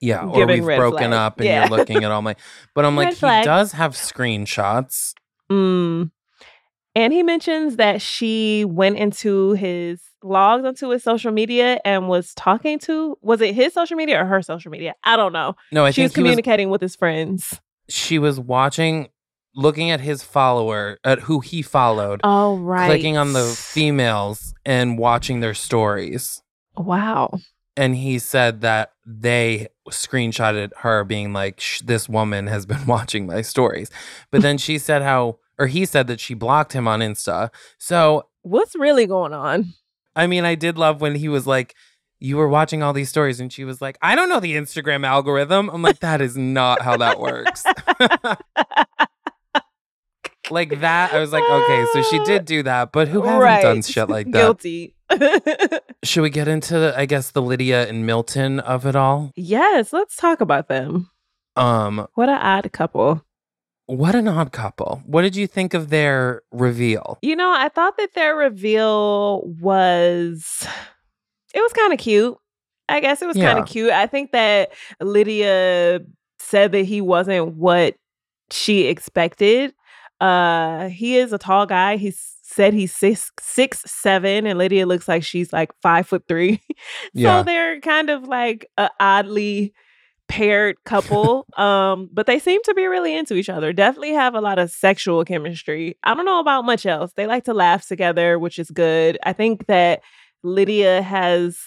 Yeah, 0.00 0.24
or 0.24 0.46
we've 0.46 0.64
broken 0.64 0.98
flag. 0.98 1.12
up 1.12 1.38
and 1.38 1.46
Yeah. 1.46 1.60
you're 1.68 1.76
looking 1.78 2.04
at 2.04 2.10
all 2.10 2.22
my 2.22 2.36
but 2.74 2.84
I'm 2.84 2.96
like 2.96 3.14
he 3.14 3.20
does 3.20 3.72
have 3.72 3.94
screenshots. 3.94 5.14
mm. 5.50 6.10
And 6.94 7.12
he 7.12 7.22
mentions 7.22 7.76
that 7.76 8.02
she 8.02 8.64
went 8.64 8.98
into 8.98 9.52
his 9.52 10.02
logs 10.22 10.64
onto 10.64 10.88
his 10.88 11.02
social 11.04 11.30
media 11.30 11.78
and 11.84 12.08
was 12.08 12.34
talking 12.34 12.78
to 12.80 13.16
was 13.22 13.40
it 13.40 13.54
his 13.54 13.72
social 13.72 13.96
media 13.96 14.20
or 14.20 14.24
her 14.24 14.42
social 14.42 14.70
media? 14.70 14.94
I 15.04 15.16
don't 15.16 15.32
know. 15.32 15.54
No, 15.70 15.84
I 15.84 15.90
she 15.90 16.02
was 16.02 16.10
think 16.12 16.16
was, 16.16 16.24
communicating 16.24 16.70
with 16.70 16.80
his 16.80 16.96
friends. 16.96 17.60
she 17.88 18.18
was 18.18 18.40
watching 18.40 19.08
looking 19.54 19.90
at 19.90 20.00
his 20.00 20.22
follower 20.22 20.98
at 21.04 21.20
who 21.20 21.40
he 21.40 21.62
followed, 21.62 22.20
Oh 22.24 22.56
right. 22.58 22.86
clicking 22.86 23.16
on 23.16 23.32
the 23.32 23.44
females 23.44 24.54
and 24.64 24.98
watching 24.98 25.40
their 25.40 25.54
stories. 25.54 26.42
Wow. 26.76 27.38
And 27.76 27.94
he 27.96 28.18
said 28.18 28.60
that 28.62 28.92
they 29.06 29.68
screenshotted 29.88 30.70
her 30.78 31.04
being 31.04 31.32
like, 31.32 31.62
This 31.84 32.08
woman 32.08 32.46
has 32.48 32.66
been 32.66 32.86
watching 32.88 33.26
my 33.26 33.42
stories. 33.42 33.90
But 34.30 34.42
then 34.42 34.58
she 34.58 34.78
said 34.78 35.02
how, 35.02 35.38
or 35.58 35.66
he 35.66 35.84
said 35.84 36.06
that 36.06 36.20
she 36.20 36.34
blocked 36.34 36.72
him 36.72 36.86
on 36.88 37.00
Insta. 37.00 37.50
So 37.78 38.26
What's 38.42 38.74
really 38.76 39.06
going 39.06 39.32
on? 39.32 39.74
I 40.16 40.26
mean, 40.26 40.44
I 40.44 40.54
did 40.54 40.78
love 40.78 41.00
when 41.00 41.14
he 41.16 41.28
was 41.28 41.46
like, 41.46 41.74
You 42.20 42.36
were 42.36 42.48
watching 42.48 42.82
all 42.82 42.92
these 42.92 43.08
stories, 43.08 43.40
and 43.40 43.52
she 43.52 43.64
was 43.64 43.80
like, 43.82 43.98
I 44.02 44.14
don't 44.14 44.28
know 44.28 44.40
the 44.40 44.54
Instagram 44.56 45.06
algorithm. 45.06 45.68
I'm 45.70 45.82
like, 45.82 46.00
That 46.00 46.20
is 46.20 46.36
not 46.36 46.82
how 46.82 46.96
that 46.96 47.20
works. 47.20 47.64
like 50.50 50.80
that, 50.80 51.12
I 51.12 51.18
was 51.18 51.32
like, 51.32 51.44
Okay, 51.44 51.84
so 51.92 52.02
she 52.02 52.18
did 52.24 52.44
do 52.46 52.62
that, 52.62 52.92
but 52.92 53.08
who 53.08 53.22
hasn't 53.22 53.62
done 53.62 53.82
shit 53.82 54.08
like 54.08 54.26
that? 54.32 54.32
Guilty. 54.32 54.94
Should 56.04 56.22
we 56.22 56.30
get 56.30 56.48
into, 56.48 56.94
I 56.98 57.06
guess, 57.06 57.30
the 57.32 57.42
Lydia 57.42 57.86
and 57.88 58.06
Milton 58.06 58.60
of 58.60 58.86
it 58.86 58.96
all? 58.96 59.32
yes, 59.36 59.92
let's 59.92 60.16
talk 60.16 60.40
about 60.40 60.68
them. 60.68 61.10
Um, 61.56 62.06
What 62.14 62.28
an 62.28 62.36
odd 62.38 62.70
couple. 62.72 63.22
What 63.88 64.14
an 64.14 64.28
odd 64.28 64.52
couple. 64.52 65.02
What 65.06 65.22
did 65.22 65.34
you 65.34 65.46
think 65.46 65.72
of 65.74 65.88
their 65.88 66.42
reveal? 66.52 67.18
You 67.22 67.34
know, 67.34 67.50
I 67.50 67.68
thought 67.70 67.96
that 67.96 68.14
their 68.14 68.36
reveal 68.36 69.42
was 69.60 70.66
it 71.54 71.60
was 71.60 71.72
kind 71.72 71.92
of 71.92 71.98
cute. 71.98 72.36
I 72.90 73.00
guess 73.00 73.20
it 73.22 73.26
was 73.26 73.36
kind 73.36 73.58
of 73.58 73.66
cute. 73.66 73.90
I 73.90 74.06
think 74.06 74.32
that 74.32 74.72
Lydia 75.00 76.00
said 76.38 76.72
that 76.72 76.84
he 76.84 77.00
wasn't 77.00 77.56
what 77.56 77.96
she 78.50 78.86
expected. 78.86 79.74
Uh 80.20 80.88
he 80.88 81.16
is 81.16 81.32
a 81.32 81.38
tall 81.38 81.64
guy. 81.64 81.96
He 81.96 82.12
said 82.42 82.74
he's 82.74 82.94
six 82.94 83.30
six 83.40 83.82
seven, 83.86 84.46
and 84.46 84.58
Lydia 84.58 84.84
looks 84.84 85.08
like 85.08 85.22
she's 85.22 85.52
like 85.52 85.70
five 85.80 86.06
foot 86.06 86.24
three. 86.28 86.60
Yeah. 87.14 87.40
so 87.40 87.44
they're 87.44 87.80
kind 87.80 88.10
of 88.10 88.24
like 88.28 88.70
oddly 89.00 89.72
paired 90.28 90.76
couple. 90.84 91.46
um, 91.56 92.08
but 92.12 92.26
they 92.26 92.38
seem 92.38 92.62
to 92.64 92.74
be 92.74 92.86
really 92.86 93.16
into 93.16 93.34
each 93.34 93.48
other. 93.48 93.72
Definitely 93.72 94.12
have 94.12 94.34
a 94.34 94.40
lot 94.40 94.58
of 94.58 94.70
sexual 94.70 95.24
chemistry. 95.24 95.96
I 96.04 96.14
don't 96.14 96.26
know 96.26 96.40
about 96.40 96.64
much 96.64 96.86
else. 96.86 97.12
They 97.16 97.26
like 97.26 97.44
to 97.44 97.54
laugh 97.54 97.86
together, 97.86 98.38
which 98.38 98.58
is 98.58 98.70
good. 98.70 99.18
I 99.24 99.32
think 99.32 99.66
that 99.66 100.02
Lydia 100.42 101.02
has 101.02 101.58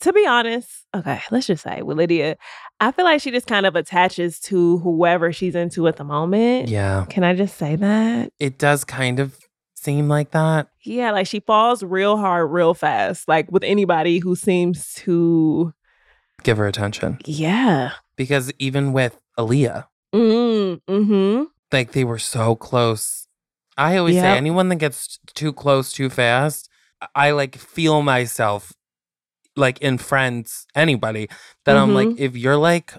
to 0.00 0.12
be 0.12 0.26
honest, 0.26 0.84
okay, 0.94 1.20
let's 1.30 1.46
just 1.46 1.62
say 1.62 1.82
with 1.82 1.96
Lydia, 1.96 2.36
I 2.80 2.92
feel 2.92 3.04
like 3.04 3.20
she 3.20 3.30
just 3.30 3.46
kind 3.46 3.64
of 3.64 3.76
attaches 3.76 4.38
to 4.40 4.78
whoever 4.78 5.32
she's 5.32 5.54
into 5.54 5.88
at 5.88 5.96
the 5.96 6.04
moment. 6.04 6.68
Yeah. 6.68 7.06
Can 7.08 7.24
I 7.24 7.34
just 7.34 7.56
say 7.56 7.76
that? 7.76 8.32
It 8.38 8.58
does 8.58 8.84
kind 8.84 9.18
of 9.20 9.38
seem 9.74 10.08
like 10.08 10.32
that. 10.32 10.68
Yeah, 10.82 11.12
like 11.12 11.26
she 11.26 11.40
falls 11.40 11.82
real 11.82 12.16
hard, 12.18 12.50
real 12.50 12.74
fast, 12.74 13.26
like 13.26 13.50
with 13.50 13.64
anybody 13.64 14.18
who 14.18 14.36
seems 14.36 14.92
to, 14.94 15.72
Give 16.42 16.56
her 16.58 16.66
attention. 16.66 17.18
yeah. 17.24 17.92
Because 18.16 18.52
even 18.58 18.92
with 18.92 19.18
Aaliyah, 19.38 19.86
Mm, 20.14 20.80
mm-hmm. 20.88 21.42
like 21.72 21.92
they 21.92 22.04
were 22.04 22.18
so 22.18 22.54
close. 22.54 23.26
I 23.76 23.96
always 23.98 24.14
say 24.16 24.36
anyone 24.36 24.68
that 24.70 24.76
gets 24.76 25.18
too 25.34 25.52
close 25.52 25.92
too 25.92 26.08
fast, 26.08 26.70
I 27.14 27.32
like 27.32 27.56
feel 27.56 28.00
myself 28.00 28.72
like 29.56 29.78
in 29.82 29.98
friends, 29.98 30.66
anybody 30.74 31.28
that 31.64 31.76
I'm 31.76 31.92
like, 31.92 32.08
Mhm. 32.08 32.18
if 32.20 32.36
you're 32.36 32.56
like 32.56 32.94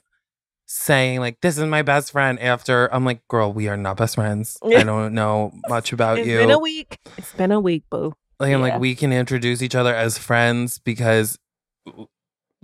saying 0.67 1.19
like 1.21 1.39
this 1.41 1.57
is 1.57 1.63
my 1.65 1.81
best 1.81 2.11
friend 2.11 2.39
after 2.39 2.93
I'm 2.93 3.05
like, 3.05 3.25
girl, 3.27 3.51
we 3.53 3.67
are 3.69 3.77
not 3.77 3.97
best 3.97 4.15
friends. 4.15 4.57
I 4.63 4.83
don't 4.83 5.13
know 5.15 5.51
much 5.69 5.93
about 5.93 6.19
It's 6.19 6.27
you. 6.27 6.37
been 6.37 6.51
a 6.51 6.59
week. 6.59 6.99
It's 7.17 7.33
been 7.33 7.51
a 7.51 7.59
week, 7.59 7.85
boo. 7.89 8.13
like 8.39 8.47
I'm 8.53 8.59
yeah. 8.63 8.73
like, 8.73 8.79
we 8.79 8.93
can 8.93 9.11
introduce 9.13 9.63
each 9.63 9.73
other 9.75 9.95
as 9.95 10.17
friends 10.19 10.77
because 10.77 11.39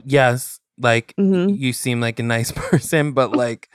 yes, 0.03 0.59
like 0.83 1.13
hmm 1.17 1.47
you 1.49 1.73
seem 1.73 2.01
like 2.01 2.19
a 2.19 2.23
nice 2.23 2.51
person, 2.55 3.13
but 3.13 3.31
like 3.31 3.69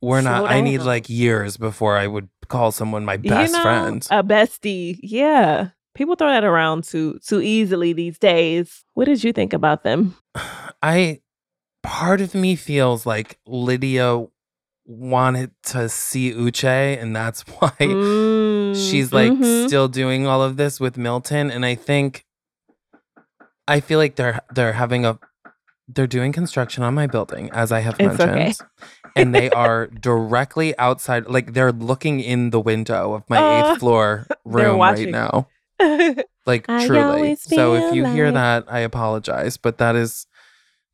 we're 0.00 0.20
not 0.20 0.50
I 0.50 0.60
need 0.60 0.80
like 0.80 1.08
years 1.08 1.56
before 1.56 1.96
I 1.96 2.06
would 2.06 2.28
call 2.48 2.72
someone 2.72 3.04
my 3.04 3.16
best 3.16 3.52
you 3.52 3.58
know, 3.58 3.62
friend. 3.62 4.06
A 4.10 4.22
bestie. 4.22 4.98
Yeah. 5.02 5.68
People 5.94 6.16
throw 6.16 6.28
that 6.28 6.44
around 6.44 6.84
too 6.84 7.18
too 7.24 7.40
easily 7.40 7.92
these 7.92 8.18
days. 8.18 8.84
What 8.94 9.04
did 9.04 9.22
you 9.22 9.32
think 9.32 9.52
about 9.52 9.84
them? 9.84 10.16
I 10.82 11.20
part 11.82 12.20
of 12.20 12.34
me 12.34 12.56
feels 12.56 13.06
like 13.06 13.38
Lydia 13.46 14.26
wanted 14.84 15.50
to 15.64 15.88
see 15.88 16.32
Uche 16.32 17.00
and 17.00 17.14
that's 17.14 17.42
why 17.58 17.70
Mm, 17.78 18.90
she's 18.90 19.12
like 19.12 19.32
mhm. 19.32 19.66
still 19.66 19.86
doing 19.88 20.26
all 20.26 20.42
of 20.42 20.56
this 20.56 20.80
with 20.80 20.96
Milton 20.96 21.50
and 21.50 21.64
I 21.64 21.74
think 21.76 22.24
I 23.68 23.80
feel 23.80 23.98
like 23.98 24.16
they're 24.16 24.40
they're 24.52 24.72
having 24.72 25.04
a 25.04 25.18
they're 25.88 26.06
doing 26.06 26.32
construction 26.32 26.82
on 26.82 26.94
my 26.94 27.06
building 27.06 27.50
as 27.50 27.72
I 27.72 27.80
have 27.80 27.96
It's 27.98 28.20
okay. 28.20 28.32
mentioned 28.34 28.60
and 29.16 29.34
they 29.34 29.50
are 29.50 29.88
directly 29.88 30.76
outside 30.78 31.26
like 31.26 31.52
they're 31.54 31.72
looking 31.72 32.20
in 32.20 32.50
the 32.50 32.60
window 32.60 33.14
of 33.14 33.24
my 33.28 33.36
Uh, 33.38 33.74
8th 33.74 33.78
floor 33.80 34.26
room 34.44 34.78
right 34.80 35.08
now. 35.10 35.48
Like 36.46 36.66
truly. 36.66 37.36
so 37.36 37.74
if 37.74 37.94
you 37.94 38.04
hear 38.06 38.32
that 38.32 38.64
I 38.68 38.80
apologize 38.80 39.56
but 39.56 39.78
that 39.78 39.94
is 39.96 40.26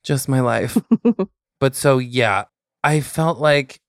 just 0.05 0.29
my 0.29 0.41
life. 0.41 0.77
But 1.61 1.75
so 1.75 1.99
yeah 1.99 2.45
I 2.85 3.01
felt 3.01 3.39
like 3.39 3.81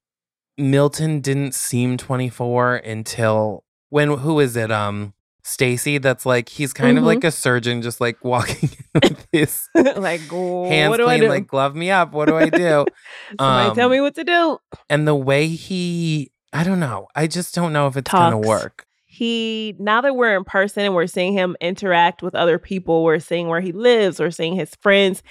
Milton 0.57 1.21
didn't 1.21 1.53
seem 1.53 1.97
24 1.97 2.77
until 2.77 3.63
when 3.89 4.09
who 4.09 4.39
is 4.39 4.55
it? 4.55 4.71
Um 4.71 5.13
Stacy 5.49 5.97
that's 5.97 6.25
like 6.25 6.47
he's 6.49 6.71
kind 6.73 6.97
of 6.97 7.03
Mhm. 7.03 7.07
like 7.07 7.23
a 7.23 7.31
surgeon 7.31 7.81
just 7.81 7.99
like 7.99 8.23
walking 8.23 8.69
in 8.93 9.01
with 9.01 9.27
his 9.31 9.67
like, 9.75 10.21
hands 10.21 10.89
what 10.89 10.97
do 10.97 11.07
I 11.07 11.17
do? 11.19 11.27
like 11.27 11.47
glove 11.47 11.75
me 11.75 11.91
up 11.91 12.11
what 12.13 12.27
do 12.27 12.35
I 12.37 12.49
do 12.49 12.85
Somebody 13.39 13.75
tell 13.75 13.85
um, 13.87 13.91
me 13.91 14.01
what 14.01 14.15
to 14.15 14.23
do. 14.23 14.57
and 14.89 15.07
the 15.07 15.15
way 15.15 15.47
he 15.47 16.31
I 16.53 16.63
don't 16.63 16.79
know 16.79 17.07
I 17.15 17.27
just 17.27 17.53
don't 17.55 17.73
know 17.73 17.87
if 17.87 17.97
it's 17.97 18.11
going 18.11 18.31
to 18.31 18.37
work 18.37 18.85
He 19.05 19.75
now 19.79 20.01
that 20.01 20.15
we're 20.15 20.35
in 20.37 20.43
person 20.43 20.85
and 20.85 20.93
we're 20.95 21.07
seeing 21.07 21.33
him 21.33 21.55
interact 21.59 22.21
with 22.23 22.35
other 22.35 22.57
people, 22.59 23.03
we're 23.03 23.19
seeing 23.19 23.47
where 23.47 23.61
he 23.61 23.71
lives, 23.71 24.19
we're 24.19 24.31
seeing 24.31 24.55
his 24.55 24.73
friends. 24.81 25.23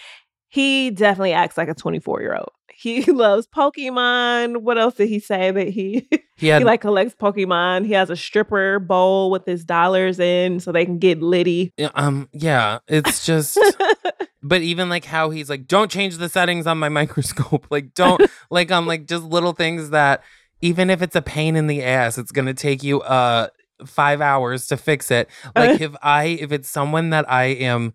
He 0.48 0.90
definitely 0.90 1.32
acts 1.32 1.56
like 1.56 1.68
a 1.68 1.74
24 1.74 2.20
year 2.22 2.34
old. 2.34 2.50
He 2.78 3.02
loves 3.12 3.48
Pokemon. 3.48 4.58
What 4.58 4.78
else 4.78 4.94
did 4.94 5.08
he 5.08 5.18
say 5.18 5.50
that 5.50 5.68
he 5.68 6.08
he 6.36 6.46
had 6.46 6.62
he 6.62 6.64
like 6.64 6.80
collects 6.80 7.14
Pokemon? 7.14 7.86
He 7.86 7.92
has 7.94 8.08
a 8.08 8.16
stripper 8.16 8.78
bowl 8.78 9.30
with 9.32 9.44
his 9.44 9.64
dollars 9.64 10.20
in 10.20 10.60
so 10.60 10.70
they 10.70 10.84
can 10.84 10.98
get 10.98 11.20
litty. 11.20 11.72
Um 11.94 12.28
yeah 12.32 12.78
it's 12.86 13.26
just 13.26 13.58
but 14.42 14.62
even 14.62 14.88
like 14.88 15.04
how 15.04 15.30
he's 15.30 15.50
like 15.50 15.66
don't 15.66 15.90
change 15.90 16.18
the 16.18 16.28
settings 16.28 16.66
on 16.66 16.78
my 16.78 16.88
microscope 16.88 17.66
like 17.70 17.94
don't 17.94 18.22
like 18.50 18.70
um 18.70 18.86
like 18.86 19.06
just 19.06 19.24
little 19.24 19.52
things 19.52 19.90
that 19.90 20.22
even 20.60 20.90
if 20.90 21.02
it's 21.02 21.16
a 21.16 21.22
pain 21.22 21.56
in 21.56 21.66
the 21.66 21.82
ass 21.82 22.18
it's 22.18 22.32
gonna 22.32 22.54
take 22.54 22.82
you 22.82 23.00
uh 23.02 23.48
five 23.84 24.20
hours 24.20 24.66
to 24.66 24.76
fix 24.76 25.10
it 25.10 25.28
like 25.56 25.80
if 25.80 25.94
i 26.02 26.24
if 26.24 26.52
it's 26.52 26.68
someone 26.68 27.10
that 27.10 27.28
i 27.30 27.44
am 27.44 27.94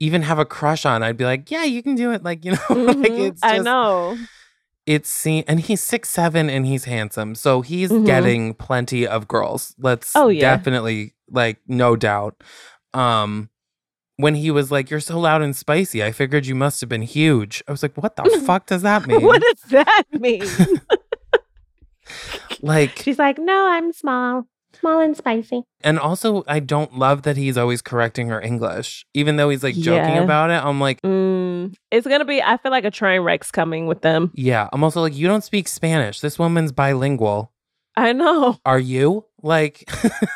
even 0.00 0.22
have 0.22 0.38
a 0.38 0.44
crush 0.44 0.84
on 0.86 1.02
i'd 1.02 1.16
be 1.16 1.24
like 1.24 1.50
yeah 1.50 1.62
you 1.64 1.82
can 1.82 1.94
do 1.94 2.10
it 2.10 2.22
like 2.24 2.44
you 2.44 2.52
know 2.70 2.74
like 2.74 2.96
Mhm. 2.96 3.28
it's 3.28 3.40
just 3.40 3.44
I 3.54 3.58
know. 3.58 4.16
it's 4.86 5.08
seen 5.08 5.44
and 5.46 5.60
he's 5.60 5.82
six 5.82 6.08
seven 6.10 6.48
and 6.50 6.66
he's 6.66 6.84
handsome 6.84 7.34
so 7.34 7.60
he's 7.60 7.90
Mhm. 7.90 8.06
getting 8.06 8.54
plenty 8.54 9.06
of 9.06 9.28
girls 9.28 9.74
let's 9.78 10.16
Oh, 10.16 10.28
yeah. 10.28 10.40
definitely 10.40 11.14
like 11.30 11.58
no 11.68 11.94
doubt 11.96 12.42
um 12.94 13.50
when 14.16 14.34
he 14.34 14.50
was 14.50 14.70
like 14.70 14.90
you're 14.90 15.00
so 15.00 15.18
loud 15.18 15.42
and 15.42 15.54
spicy 15.54 16.02
i 16.02 16.10
figured 16.12 16.44
you 16.46 16.54
must 16.54 16.80
have 16.80 16.88
been 16.90 17.02
huge 17.02 17.62
i 17.68 17.70
was 17.70 17.82
like 17.82 17.96
what 17.96 18.16
the 18.16 18.24
fuck 18.46 18.66
does 18.66 18.82
that 18.82 19.06
mean 19.06 19.22
what 19.22 19.40
does 19.42 19.62
that 19.70 20.04
mean? 20.12 20.42
like 22.62 22.96
She's 22.98 23.18
like, 23.18 23.38
no, 23.38 23.68
I'm 23.68 23.92
small, 23.92 24.46
small 24.80 25.00
and 25.00 25.16
spicy. 25.16 25.62
and 25.82 25.98
also 25.98 26.42
i 26.48 26.58
don't 26.58 26.98
love 26.98 27.22
that 27.22 27.36
he's 27.36 27.56
always 27.56 27.80
correcting 27.82 28.28
her 28.28 28.40
english 28.40 29.04
even 29.14 29.36
though 29.36 29.48
he's 29.50 29.62
like 29.62 29.74
joking 29.76 30.16
Yeah. 30.16 30.22
about 30.22 30.50
it 30.50 30.62
i'm 30.64 30.80
like 30.80 31.00
Mm, 31.02 31.74
it's 31.90 32.06
gonna 32.06 32.24
be. 32.24 32.42
I 32.42 32.56
feel 32.56 32.70
like 32.72 32.84
a 32.84 32.90
train 32.90 33.20
wreck's 33.20 33.50
coming 33.50 33.86
with 33.86 34.02
them. 34.02 34.30
yeah 34.34 34.68
i'm 34.72 34.82
also 34.84 35.00
like 35.00 35.14
you 35.14 35.26
don't 35.28 35.44
speak 35.44 35.68
spanish 35.68 36.20
this 36.20 36.38
woman's 36.38 36.72
bilingual 36.72 37.52
I 37.96 38.12
know 38.12 38.56
are 38.64 38.78
you 38.78 39.26
like 39.42 39.88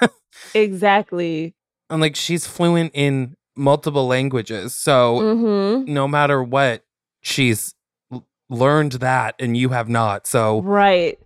exactly. 0.55 1.55
I'm 1.91 2.01
like, 2.01 2.17
she's 2.17 2.47
fluent 2.47 2.93
in 2.95 3.37
multiple 3.57 4.07
languages. 4.07 4.75
So 4.75 5.21
hmm 5.37 5.85
no 5.93 6.09
matter 6.09 6.43
what, 6.43 6.85
she's 7.23 7.75
learned 8.51 8.93
that 8.93 9.35
and 9.39 9.57
you 9.57 9.69
have 9.71 9.89
not. 9.89 10.27
So 10.27 10.63
Right. 10.63 11.19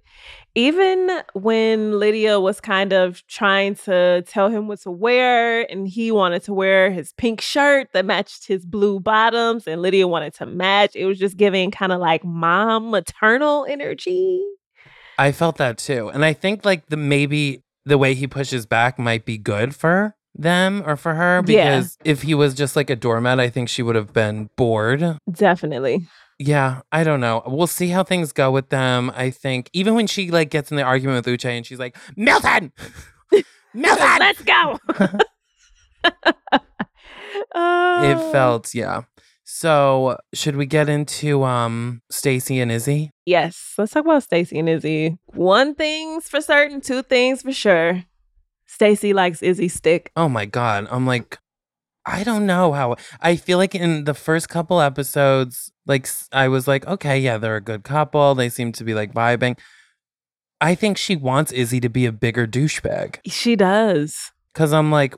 Even 0.54 1.08
when 1.34 1.98
Lydia 1.98 2.40
was 2.40 2.60
kind 2.60 2.92
of 2.92 3.24
trying 3.28 3.76
to 3.76 4.22
tell 4.26 4.48
him 4.48 4.66
what 4.66 4.80
to 4.80 4.90
wear, 4.90 5.70
and 5.70 5.86
he 5.86 6.10
wanted 6.10 6.42
to 6.44 6.54
wear 6.54 6.90
his 6.90 7.12
pink 7.12 7.40
shirt 7.40 7.88
that 7.92 8.04
matched 8.04 8.46
his 8.48 8.66
blue 8.66 8.98
bottoms, 8.98 9.66
and 9.68 9.80
Lydia 9.82 10.08
wanted 10.08 10.34
to 10.34 10.46
match, 10.46 10.96
it 10.96 11.06
was 11.06 11.18
just 11.18 11.36
giving 11.36 11.70
kind 11.70 11.92
of 11.92 12.00
like 12.00 12.24
mom 12.24 12.90
maternal 12.90 13.66
energy. 13.68 14.42
I 15.18 15.32
felt 15.32 15.56
that 15.58 15.78
too. 15.78 16.08
And 16.08 16.24
I 16.24 16.32
think 16.32 16.64
like 16.64 16.86
the 16.86 16.96
maybe 16.96 17.62
the 17.84 17.98
way 17.98 18.14
he 18.14 18.26
pushes 18.26 18.66
back 18.66 18.98
might 18.98 19.24
be 19.24 19.38
good 19.38 19.74
for 19.74 20.14
them 20.34 20.82
or 20.86 20.96
for 20.96 21.14
her 21.14 21.42
Yeah. 21.46 21.78
because 21.78 21.98
if 22.04 22.22
he 22.22 22.34
was 22.34 22.54
just 22.54 22.76
like 22.76 22.90
a 22.90 22.96
doormat, 22.96 23.40
I 23.40 23.48
think 23.48 23.68
she 23.68 23.82
would 23.82 23.96
have 23.96 24.12
been 24.12 24.50
bored. 24.56 25.18
Definitely. 25.30 26.06
Yeah, 26.38 26.82
I 26.92 27.02
don't 27.04 27.20
know. 27.20 27.42
We'll 27.46 27.66
see 27.66 27.88
how 27.88 28.04
things 28.04 28.32
go 28.32 28.50
with 28.50 28.68
them. 28.68 29.10
I 29.14 29.30
think 29.30 29.70
even 29.72 29.94
when 29.94 30.06
she 30.06 30.30
like 30.30 30.50
gets 30.50 30.70
in 30.70 30.76
the 30.76 30.82
argument 30.84 31.26
with 31.26 31.34
Uche 31.40 31.46
and 31.50 31.66
she's 31.66 31.78
like, 31.80 31.96
Milton! 32.16 32.72
Milton! 33.74 34.16
Let's 34.20 34.42
go. 34.42 34.78
it 36.54 36.64
Oh. 37.54 38.28
felt 38.32 38.74
yeah 38.74 39.02
so 39.44 40.16
should 40.34 40.56
we 40.56 40.66
get 40.66 40.88
into 40.88 41.42
um 41.44 42.02
stacy 42.10 42.60
and 42.60 42.70
izzy 42.70 43.10
Yes, 43.26 43.74
let's 43.76 43.92
talk 43.92 44.06
about 44.06 44.22
Stacy 44.22 44.58
and 44.58 44.68
Izzy. 44.70 45.18
One 45.34 45.74
thing's 45.74 46.30
for 46.30 46.40
certain, 46.40 46.80
two 46.80 47.02
things 47.02 47.42
for 47.42 47.52
sure. 47.52 48.04
Stacy 48.66 49.12
likes 49.12 49.42
Izzy 49.42 49.68
stick. 49.68 50.10
oh 50.16 50.28
my 50.28 50.44
god 50.46 50.86
i'm 50.90 51.06
like 51.06 51.38
i 52.06 52.22
don't 52.24 52.46
know 52.46 52.72
how 52.72 52.96
i 53.20 53.36
feel 53.36 53.58
like 53.58 53.74
in 53.74 54.04
the 54.04 54.14
first 54.14 54.48
couple 54.48 54.80
episodes 54.80 55.72
like 55.88 56.08
I 56.32 56.46
was 56.48 56.68
like 56.68 56.86
okay 56.86 57.18
yeah 57.18 57.38
they're 57.38 57.56
a 57.56 57.60
good 57.60 57.82
couple 57.82 58.34
they 58.34 58.48
seem 58.48 58.70
to 58.72 58.84
be 58.84 58.94
like 58.94 59.12
vibing 59.12 59.58
i 60.60 60.74
think 60.74 60.96
she 60.98 61.16
wants 61.16 61.50
izzy 61.52 61.80
to 61.80 61.88
be 61.88 62.04
a 62.06 62.12
bigger 62.12 62.46
douchebag 62.46 63.18
She 63.26 63.56
does. 63.56 64.30
because 64.52 64.72
i'm 64.72 64.90
like 64.90 65.14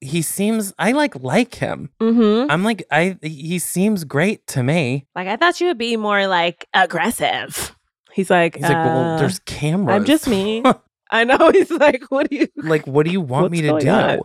he 0.00 0.22
seems 0.22 0.72
i 0.78 0.92
like 0.92 1.14
like 1.22 1.54
him 1.56 1.90
Mm-hmm. 2.00 2.50
i'm 2.50 2.62
like 2.64 2.84
i 2.90 3.16
he 3.22 3.58
seems 3.58 4.04
great 4.04 4.46
to 4.48 4.62
me 4.62 5.06
Like 5.14 5.28
I 5.28 5.36
thought 5.36 5.60
you 5.60 5.66
would 5.68 5.78
be 5.78 5.96
more 5.96 6.26
like 6.26 6.66
aggressive. 6.74 7.74
He's 8.12 8.30
like, 8.30 8.54
he's 8.56 8.62
like 8.64 8.72
well 8.84 9.14
uh, 9.14 9.18
there's 9.18 9.38
cameras 9.40 9.94
I'm 9.94 10.04
just 10.04 10.26
me. 10.28 10.62
I 11.10 11.24
know. 11.24 11.50
He's 11.54 11.70
like, 11.70 12.04
what 12.10 12.28
do 12.28 12.36
you? 12.36 12.48
like 12.56 12.86
what 12.86 13.06
do 13.06 13.12
you 13.12 13.20
want 13.20 13.50
me 13.52 13.62
to 13.62 13.78
do 13.78 13.88
on? 13.90 14.20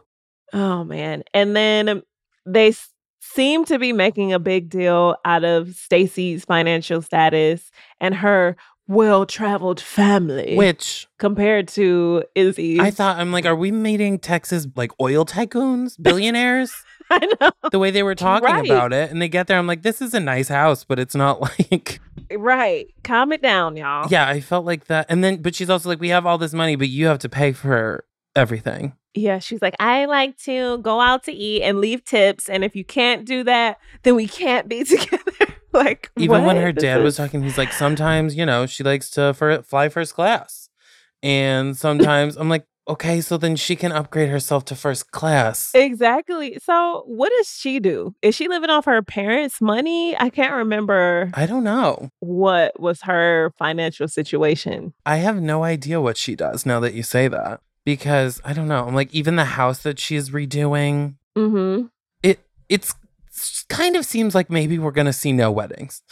Oh 0.52 0.84
man! 0.84 1.24
And 1.34 1.56
then 1.56 2.02
they 2.46 2.74
seem 3.34 3.66
to 3.66 3.80
be 3.80 3.94
making 3.94 4.34
a 4.34 4.40
big 4.40 4.70
deal 4.70 5.16
out 5.26 5.44
of 5.44 5.74
Stacy's 5.76 6.46
financial 6.46 7.02
status 7.02 7.72
and 8.00 8.14
her 8.16 8.56
well-traveled 8.88 9.80
family, 9.80 10.56
which 10.56 11.08
compared 11.18 11.68
to 11.70 12.24
Izzy. 12.36 12.80
I 12.80 12.92
thought 12.92 13.18
I'm 13.18 13.32
like, 13.32 13.46
are 13.46 13.56
we 13.56 13.72
meeting 13.72 14.20
Texas 14.20 14.68
like 14.76 14.92
oil 15.02 15.26
tycoons, 15.26 15.96
billionaires? 16.02 16.72
I 17.10 17.28
know. 17.42 17.52
the 17.72 17.80
way 17.80 17.92
they 17.92 18.04
were 18.04 18.16
talking 18.16 18.46
Right. 18.50 18.66
about 18.66 18.94
it. 18.94 19.10
And 19.12 19.22
they 19.22 19.28
get 19.30 19.48
there, 19.48 19.58
I'm 19.58 19.68
like, 19.68 19.82
this 19.84 20.02
is 20.02 20.14
a 20.14 20.20
nice 20.20 20.48
house, 20.48 20.84
but 20.84 21.00
it's 21.00 21.16
not 21.16 21.42
like, 21.72 22.00
Right. 22.32 22.88
Calm 23.04 23.32
it 23.32 23.42
down, 23.42 23.78
y'all. 23.78 24.08
yeah, 24.10 24.28
I 24.28 24.40
felt 24.42 24.66
like 24.66 24.86
that. 24.86 25.06
And 25.10 25.24
then, 25.24 25.42
but 25.42 25.54
she's 25.56 25.70
also 25.70 25.90
like, 25.90 26.00
we 26.00 26.10
have 26.10 26.26
all 26.26 26.38
this 26.38 26.54
money, 26.54 26.76
but 26.76 26.90
you 26.90 27.08
have 27.08 27.20
to 27.20 27.30
pay 27.30 27.52
for 27.52 28.04
everything. 28.36 28.94
Yeah, 29.16 29.40
she's 29.40 29.62
like, 29.62 29.76
I 29.80 30.06
like 30.06 30.38
to 30.40 30.80
go 30.80 31.00
out 31.00 31.24
to 31.26 31.32
eat 31.32 31.62
and 31.62 31.80
leave 31.80 32.04
tips. 32.04 32.50
And 32.50 32.64
if 32.64 32.76
you 32.76 32.84
can't 32.84 33.26
do 33.26 33.44
that, 33.44 33.78
then 34.02 34.16
we 34.16 34.28
can't 34.28 34.68
be 34.68 34.84
together. 34.84 35.22
like, 35.74 36.10
Even 36.18 36.46
when 36.46 36.58
her 36.58 36.72
dad 36.72 37.04
was 37.04 37.18
talking, 37.18 37.44
he's 37.44 37.58
like, 37.58 37.74
sometimes, 37.74 38.36
you 38.36 38.46
know, 38.46 38.66
she 38.66 38.84
likes 38.84 39.10
to 39.12 39.34
for, 39.34 39.62
fly 39.62 39.90
first 39.90 40.16
class. 40.16 40.70
And 41.22 41.78
sometimes 41.78 42.36
I'm 42.36 42.50
like, 42.50 42.66
okay, 42.88 43.22
so 43.22 43.38
then 43.38 43.56
she 43.56 43.76
can 43.76 43.92
upgrade 43.92 44.30
herself 44.30 44.66
to 44.66 44.76
first 44.76 45.12
class. 45.12 45.72
Exactly. 45.74 46.58
So, 46.62 47.04
what 47.06 47.32
does 47.38 47.48
she 47.50 47.80
do? 47.80 48.14
Is 48.22 48.36
she 48.36 48.48
living 48.48 48.70
off 48.70 48.86
her 48.86 49.02
parents' 49.02 49.62
money? 49.62 50.18
I 50.20 50.30
can't 50.30 50.54
remember 50.54 51.32
I 51.34 51.46
don't 51.46 51.64
know. 51.64 52.10
what 52.20 52.78
was 52.80 53.02
her 53.04 53.54
financial 53.58 54.08
situation. 54.08 54.94
I 55.06 55.18
have 55.18 55.42
no 55.42 55.64
idea 55.64 56.02
what 56.02 56.18
she 56.18 56.36
does 56.36 56.66
now 56.66 56.80
that 56.82 56.94
you 56.94 57.04
say 57.04 57.28
that. 57.30 57.62
Because 57.86 58.42
I 58.46 58.54
don't 58.54 58.68
know. 58.68 58.86
I'm 58.88 58.96
like, 58.96 59.14
even 59.14 59.36
the 59.36 59.46
house 59.46 59.80
that 59.84 60.00
she's 60.00 60.30
redoing, 60.30 61.16
Mm-hmm. 61.38 61.88
it 62.22 62.40
it's 62.70 62.94
kind 63.68 63.96
of 63.96 64.06
seems 64.06 64.36
like 64.36 64.50
maybe 64.52 64.78
we're 64.78 64.92
gonna 64.92 65.12
see 65.14 65.32
no 65.32 65.52
weddings. 65.52 66.02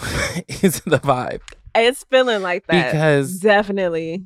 is 0.63 0.81
the 0.81 0.97
vibe. 0.99 1.41
It's 1.75 2.03
feeling 2.05 2.41
like 2.41 2.65
that. 2.67 2.91
Because 2.91 3.39
Definitely. 3.39 4.25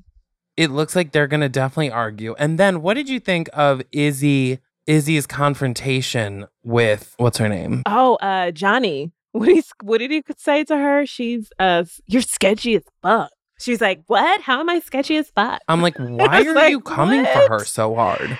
it 0.57 0.71
looks 0.71 0.95
like 0.95 1.11
they're 1.11 1.27
gonna 1.27 1.49
definitely 1.49 1.91
argue. 1.91 2.33
And 2.39 2.57
then 2.57 2.81
what 2.81 2.93
did 2.95 3.09
you 3.09 3.19
think 3.19 3.49
of 3.53 3.81
Izzy 3.91 4.59
Izzy's 4.87 5.27
confrontation 5.27 6.47
with 6.63 7.13
what's 7.17 7.37
her 7.39 7.49
name? 7.49 7.83
Oh, 7.85 8.15
uh, 8.15 8.51
Johnie. 8.51 9.11
What 9.33 9.49
he 9.49 9.61
what 9.83 9.97
did 9.97 10.11
he 10.11 10.23
say 10.37 10.63
to 10.63 10.77
her? 10.77 11.05
She's 11.05 11.51
uh, 11.59 11.83
you're 12.07 12.21
sketchy 12.21 12.75
as 12.75 12.83
fuck. 13.03 13.31
She's 13.59 13.79
like, 13.81 14.03
what? 14.07 14.41
How 14.41 14.59
am 14.59 14.69
I 14.69 14.79
sketchy 14.79 15.17
as 15.17 15.29
fuck? 15.29 15.61
I'm 15.67 15.81
like, 15.81 15.95
why 15.99 16.41
are 16.43 16.53
like, 16.53 16.71
you 16.71 16.81
coming 16.81 17.25
for 17.25 17.49
her 17.49 17.59
so 17.65 17.95
hard? 17.95 18.37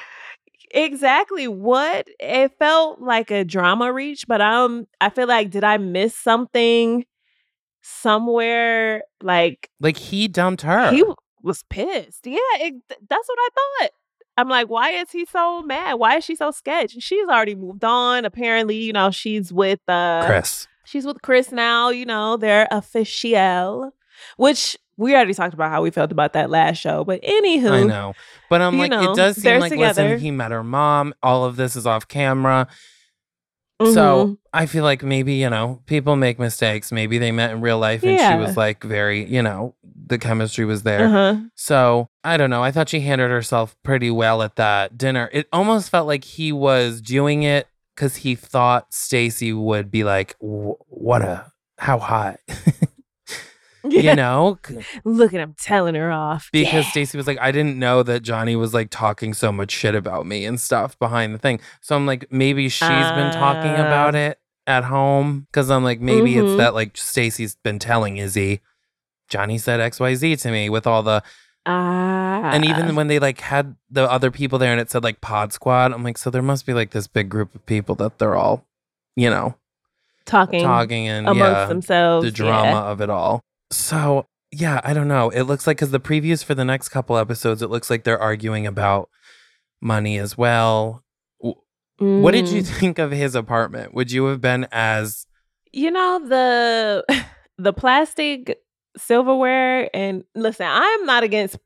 Exactly. 0.72 1.48
What? 1.48 2.08
It 2.20 2.52
felt 2.60 3.00
like 3.00 3.32
a 3.32 3.46
drama 3.46 3.94
reach, 3.94 4.26
but 4.28 4.42
um, 4.42 4.88
I 5.00 5.10
feel 5.10 5.28
like 5.28 5.50
did 5.52 5.64
I 5.64 5.78
miss 5.78 6.16
something 6.16 7.06
somewhere? 7.82 9.04
Like 9.22 9.70
Like 9.80 9.98
he 9.98 10.28
dumped 10.28 10.62
her. 10.64 10.92
he 10.92 11.04
was 11.44 11.64
pissed. 11.70 12.26
Yeah, 12.28 12.40
it, 12.56 12.74
that's 12.90 13.28
what 13.28 13.38
I 13.40 13.50
thought. 13.56 13.90
I'm 14.38 14.50
like, 14.50 14.68
why 14.70 14.90
is 14.92 15.12
he 15.12 15.26
so 15.26 15.62
mad? 15.62 15.94
Why 15.94 16.18
is 16.18 16.26
she 16.26 16.36
so 16.36 16.52
sketch? 16.52 16.96
She's 17.00 17.28
already 17.28 17.56
moved 17.56 17.86
on. 17.86 18.26
Apparently, 18.26 18.76
you 18.76 18.92
know, 18.92 19.12
she's 19.12 19.54
with 19.54 19.80
uh 19.88 20.24
Chris. 20.26 20.68
she's 20.84 21.06
with 21.06 21.22
Chris 21.22 21.52
now, 21.54 21.90
you 21.90 22.06
know, 22.06 22.36
they're 22.36 22.68
official. 22.70 23.92
Which 24.38 24.78
we 24.98 25.14
already 25.14 25.34
talked 25.34 25.54
about 25.54 25.72
how 25.72 25.82
we 25.82 25.92
felt 25.92 26.12
about 26.12 26.34
that 26.34 26.50
last 26.50 26.78
show. 26.78 27.04
But 27.04 27.22
anywho, 27.22 27.72
I 27.72 27.84
know. 27.84 28.14
But 28.50 28.62
I'm 28.62 28.78
like, 28.78 28.92
know, 28.92 29.12
it 29.12 29.16
does 29.16 29.36
seem 29.36 29.60
like, 29.60 29.72
together. 29.72 30.04
listen, 30.04 30.20
he 30.20 30.32
met 30.32 30.52
her 30.52 30.64
mom. 30.64 31.14
All 31.22 31.44
of 31.46 31.56
this 31.56 31.76
is 31.76 31.86
off 31.86 32.08
camera. 32.08 32.68
mhm. 33.82 33.94
So 33.94 34.38
I 34.54 34.66
feel 34.68 34.84
like 34.84 35.04
maybe, 35.04 35.34
you 35.34 35.50
know, 35.50 35.82
people 35.86 36.16
make 36.16 36.40
mistakes. 36.40 36.92
Maybe 36.92 37.18
they 37.18 37.32
met 37.32 37.52
in 37.52 37.62
real 37.62 37.80
life 37.80 38.04
and 38.04 38.20
she 38.20 38.38
was 38.40 38.56
like 38.56 38.84
very, 38.84 39.26
you 39.26 39.42
know, 39.42 39.76
the 40.08 40.18
chemistry 40.18 40.66
was 40.66 40.84
there. 40.84 41.08
uh-huh. 41.08 41.42
So 41.56 42.10
I 42.24 42.38
don't 42.38 42.50
know. 42.50 42.64
I 42.64 42.72
thought 42.72 42.90
she 42.90 43.02
handled 43.02 43.32
herself 43.32 43.76
pretty 43.84 44.12
well 44.12 44.42
at 44.42 44.56
that 44.56 44.98
dinner. 44.98 45.30
It 45.34 45.48
almost 45.52 45.90
felt 45.90 46.08
like 46.08 46.24
he 46.24 46.52
was 46.54 47.02
doing 47.02 47.44
it 47.44 47.68
because 47.96 48.18
he 48.18 48.36
thought 48.36 48.94
Stacy 48.94 49.52
would 49.52 49.92
be 49.92 50.04
like, 50.04 50.36
what 50.40 51.22
a, 51.22 51.52
how 51.78 51.98
hot. 52.00 52.40
Yeah. 53.92 54.12
you 54.12 54.16
know? 54.16 54.58
Look 55.04 55.34
at 55.34 55.40
him 55.40 55.56
telling 55.60 55.96
her 55.96 56.12
off. 56.12 56.50
Because 56.52 56.86
Yeah. 56.86 56.92
Stacy 56.92 57.18
was 57.18 57.28
like, 57.28 57.40
I 57.40 57.52
didn't 57.52 57.78
know 57.78 58.04
that 58.04 58.24
Johnie 58.24 58.58
was 58.58 58.74
like 58.74 58.90
talking 58.90 59.34
so 59.34 59.52
much 59.52 59.72
shit 59.72 59.96
about 59.96 60.26
me 60.26 60.46
and 60.46 60.60
stuff 60.60 60.98
behind 61.00 61.34
the 61.34 61.40
thing. 61.40 61.60
So 61.82 61.96
I'm 61.96 62.06
like, 62.06 62.26
maybe 62.32 62.70
she's 62.70 62.88
been 62.90 63.32
talking 63.34 63.72
about 63.74 64.16
it 64.16 64.40
at 64.68 64.84
home. 64.86 65.48
Cause 65.54 65.70
I'm 65.70 65.84
like, 65.84 66.00
maybe 66.02 66.34
Mhm. 66.36 66.46
it's 66.50 66.58
that 66.58 66.74
like 66.74 66.98
Stacy's 66.98 67.56
been 67.56 67.80
telling 67.80 68.18
Izzy, 68.18 68.62
Johnie 69.32 69.60
said 69.60 69.80
XYZ 69.80 70.42
to 70.42 70.52
me 70.52 70.70
with 70.70 70.88
all 70.88 71.04
the 71.04 71.22
Ah. 71.68 72.52
and 72.54 72.64
even 72.64 72.96
when 72.96 73.08
they 73.08 73.18
like 73.20 73.42
had 73.42 73.76
the 73.90 74.10
other 74.10 74.30
people 74.30 74.60
there 74.60 74.72
and 74.72 74.80
it 74.80 74.92
said 74.92 75.04
like 75.04 75.20
pod 75.22 75.52
squad, 75.52 75.94
I'm 75.94 76.04
like, 76.04 76.18
so 76.18 76.30
there 76.30 76.42
must 76.44 76.66
be 76.66 76.74
like 76.74 76.92
this 76.92 77.08
big 77.08 77.28
group 77.30 77.56
of 77.56 77.66
people 77.66 77.96
that 77.96 78.20
they're 78.20 78.36
all, 78.36 78.66
you 79.16 79.30
know, 79.32 79.56
talking, 80.26 80.62
talking 80.64 81.08
and 81.08 81.28
amongst 81.28 81.40
yeah, 81.52 81.66
themselves. 81.66 82.26
the 82.26 82.32
drama 82.32 82.70
Yeah. 82.70 82.84
of 82.84 83.02
it 83.02 83.10
all. 83.10 83.42
So 83.72 84.28
yeah, 84.52 84.80
I 84.84 84.94
don't 84.94 85.08
know. 85.08 85.30
It 85.30 85.44
looks 85.44 85.68
like 85.68 85.78
because 85.78 85.92
the 85.92 86.00
previews 86.00 86.44
for 86.44 86.56
the 86.56 86.64
next 86.66 86.90
couple 86.90 87.18
episodes, 87.18 87.62
it 87.62 87.70
looks 87.70 87.90
like 87.90 88.04
they're 88.04 88.20
arguing 88.20 88.66
about 88.68 89.10
money 89.82 90.18
as 90.18 90.38
well. 90.38 91.04
What 91.98 92.32
did 92.32 92.50
you 92.50 92.62
Mm. 92.62 92.68
think 92.80 93.00
of 93.00 93.12
his 93.12 93.36
apartment? 93.36 93.94
Would 93.94 94.12
you 94.12 94.26
have 94.26 94.42
been 94.42 94.68
as 94.72 95.26
You 95.72 95.92
know 95.92 96.20
the 96.28 97.06
the 97.58 97.74
plastic 97.74 98.60
silverware 98.98 99.90
and 99.96 100.24
listen, 100.36 100.68
I'm 100.70 101.06
not 101.06 101.24
against 101.24 101.58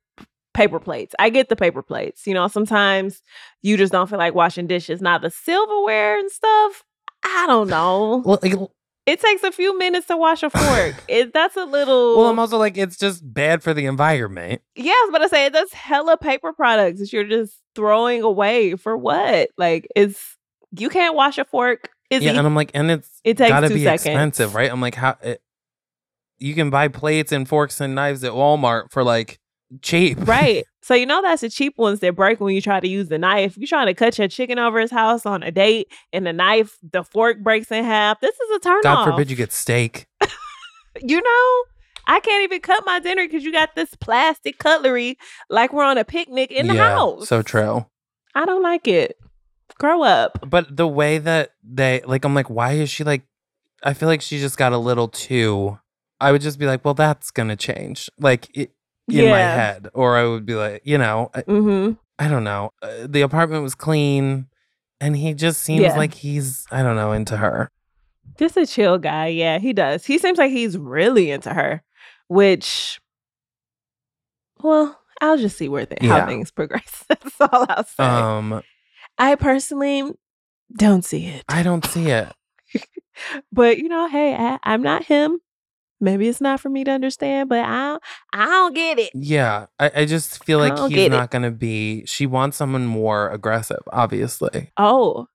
paper 0.54 0.80
plates. 0.80 1.14
I 1.20 1.30
get 1.30 1.50
the 1.50 1.56
paper 1.56 1.82
plates. 1.82 2.26
You 2.28 2.34
know, 2.34 2.48
sometimes 2.48 3.22
you 3.62 3.78
just 3.78 3.92
don't 3.92 4.10
feel 4.10 4.20
like 4.20 4.34
washing 4.36 4.68
dishes. 4.68 5.02
Now 5.02 5.18
the 5.20 5.30
silverware 5.30 6.18
and 6.20 6.30
stuff, 6.32 6.84
I 7.24 7.46
don't 7.48 7.70
know. 7.70 8.24
well? 8.26 8.72
It 9.10 9.20
takes 9.20 9.44
a 9.44 9.52
few 9.52 9.76
minutes 9.78 10.06
to 10.08 10.18
wash 10.18 10.44
a 10.44 10.52
fork. 10.52 10.96
it 11.08 11.34
that's 11.34 11.58
a 11.58 11.66
little 11.66 12.18
well, 12.18 12.28
I'm 12.28 12.38
also 12.38 12.58
like 12.58 12.78
it's 12.78 12.96
just 12.96 13.22
bad 13.34 13.64
for 13.64 13.74
the 13.74 13.86
environment. 13.86 14.62
Yes, 14.76 15.10
but 15.12 15.22
I 15.22 15.28
say 15.28 15.50
that's 15.50 15.74
hella 15.74 16.16
paper 16.16 16.54
products 16.54 17.00
that 17.00 17.12
you're 17.12 17.24
just 17.24 17.60
throwing 17.74 18.22
away 18.22 18.76
for 18.76 18.96
what? 18.96 19.50
Like 19.58 19.88
it's 19.96 20.38
you 20.78 20.90
can't 20.90 21.16
wash 21.16 21.40
a 21.40 21.46
fork. 21.46 21.90
Is 22.12 22.24
yeah, 22.24 22.32
and 22.32 22.40
I'm 22.46 22.56
like, 22.56 22.72
and 22.74 22.92
it's 22.92 23.20
It 23.24 23.38
takes 23.38 23.50
gotta 23.50 23.68
two 23.68 23.76
be 23.76 23.84
seconds. 23.84 24.06
expensive, 24.06 24.54
right? 24.56 24.72
I'm 24.72 24.82
like, 24.82 24.96
how 24.96 25.18
it, 25.24 25.42
you 26.38 26.54
can 26.54 26.70
buy 26.70 26.88
plates 26.88 27.32
and 27.32 27.48
forks 27.48 27.82
and 27.82 27.96
knives 27.96 28.24
at 28.24 28.34
Walmart 28.34 28.92
for 28.92 29.04
like 29.04 29.40
cheap, 29.82 30.18
right. 30.28 30.66
So 30.82 30.94
you 30.94 31.06
know 31.06 31.22
that's 31.22 31.42
the 31.42 31.50
cheap 31.50 31.78
ones 31.78 32.00
that 32.00 32.16
break 32.16 32.40
when 32.40 32.56
you 32.56 32.62
try 32.62 32.80
to 32.80 32.88
use 32.88 33.10
the 33.10 33.18
knife. 33.18 33.58
You're 33.58 33.68
trying 33.68 33.88
to 33.88 33.94
cut 33.94 34.18
your 34.18 34.28
chicken 34.28 34.58
over 34.58 34.80
his 34.80 34.92
house 34.92 35.26
on 35.26 35.44
a 35.44 35.52
date, 35.52 35.92
and 36.14 36.26
the 36.26 36.34
knife, 36.34 36.78
the 36.92 37.04
fork 37.04 37.40
breaks 37.44 37.72
in 37.72 37.84
half. 37.84 38.20
This 38.22 38.36
is 38.36 38.58
a 38.58 38.60
turn 38.60 38.82
God 38.84 38.98
off. 39.00 39.06
forbid 39.08 39.30
you 39.30 39.36
get 39.36 39.52
steak. 39.52 40.08
You 41.02 41.22
know, 41.22 41.64
I 42.08 42.20
can't 42.20 42.44
even 42.44 42.62
cut 42.62 42.84
my 42.86 43.00
dinner 43.00 43.26
because 43.26 43.44
you 43.44 43.52
got 43.52 43.76
this 43.76 43.94
plastic 43.96 44.58
cutlery 44.58 45.18
like 45.50 45.72
we're 45.72 45.84
on 45.84 45.98
a 45.98 46.04
picnic 46.04 46.52
in 46.52 46.68
the 46.68 46.74
yeah, 46.74 46.96
house. 46.96 47.30
so 47.30 47.42
true. 47.42 47.86
I 48.36 48.46
don't 48.46 48.64
like 48.64 48.88
it. 48.88 49.18
Grow 49.78 50.04
up. 50.04 50.50
But 50.50 50.76
the 50.76 50.88
way 50.88 51.20
that 51.20 51.52
they 51.64 52.02
like, 52.06 52.26
I'm 52.26 52.34
like, 52.34 52.50
why 52.50 52.74
is 52.74 52.90
she 52.90 53.04
like? 53.04 53.22
I 53.84 53.94
feel 53.94 54.10
like 54.10 54.22
she 54.22 54.40
just 54.40 54.58
got 54.58 54.74
a 54.74 54.78
little 54.78 55.08
too. 55.08 55.80
I 56.20 56.32
would 56.32 56.42
just 56.42 56.60
be 56.60 56.66
like, 56.66 56.84
well, 56.84 56.96
that's 56.96 57.32
gonna 57.32 57.56
change, 57.56 58.10
like 58.20 58.50
it, 58.58 58.72
in 59.12 59.30
my 59.30 59.40
head, 59.40 59.88
or 59.94 60.16
I 60.18 60.26
would 60.26 60.46
be 60.46 60.56
like, 60.56 60.82
you 60.86 60.98
know, 60.98 61.30
I, 61.34 61.42
Mm-hmm. 61.44 61.94
I 62.18 62.28
don't 62.28 62.44
know. 62.44 62.72
Uh, 62.82 63.08
the 63.08 63.22
apartment 63.22 63.64
was 63.64 63.76
clean, 63.76 64.48
and 65.00 65.16
he 65.16 65.34
just 65.34 65.62
seems 65.62 65.82
Yeah. 65.82 65.96
like 65.98 66.14
he's, 66.14 66.66
I 66.72 66.84
don't 66.84 66.96
know, 66.98 67.12
into 67.14 67.38
her. 67.38 67.72
Just 68.38 68.58
a 68.58 68.66
chill 68.66 68.98
guy. 68.98 69.28
Yeah, 69.28 69.60
he 69.60 69.74
does. 69.74 70.06
He 70.06 70.18
seems 70.18 70.38
like 70.38 70.52
he's 70.52 70.78
really 70.78 71.32
into 71.32 71.54
her, 71.54 71.82
which, 72.28 73.00
well, 74.62 75.00
I'll 75.22 75.38
just 75.38 75.58
see 75.58 75.70
where 75.70 75.86
the, 75.86 75.98
Yeah. 76.02 76.20
how 76.22 76.26
things 76.28 76.52
progress. 76.60 77.06
That's 77.08 77.40
all 77.42 77.66
I'll 77.70 77.84
say. 77.86 78.04
Um, 78.04 78.62
I 79.18 79.36
personally 79.36 80.12
don't 80.78 81.04
see 81.04 81.26
it, 81.26 81.44
I 81.50 81.64
don't 81.64 81.86
see 81.86 82.10
it. 82.10 82.32
but 83.52 83.78
you 83.80 83.90
know, 83.90 84.08
hey, 84.08 84.36
I, 84.36 84.60
I'm 84.64 84.82
not 84.82 85.04
him. 85.06 85.40
Maybe 86.02 86.28
it's 86.28 86.42
not 86.42 86.60
for 86.60 86.70
me 86.70 86.84
to 86.86 86.92
understand, 86.92 87.50
but 87.50 87.60
I 87.60 87.88
don't, 87.90 88.04
I 88.34 88.46
don't 88.46 88.74
get 88.74 89.00
it. 89.00 89.12
Yeah, 89.14 89.66
I, 89.80 89.92
I 89.96 90.06
just 90.06 90.44
feel 90.46 90.60
like 90.60 90.78
he's 90.90 91.10
not 91.10 91.32
gonna 91.32 91.52
be. 91.52 92.06
She 92.06 92.26
wants 92.26 92.58
someone 92.58 92.86
more 92.86 93.30
aggressive, 93.30 93.82
obviously. 93.92 94.72
Oh, 94.78 95.28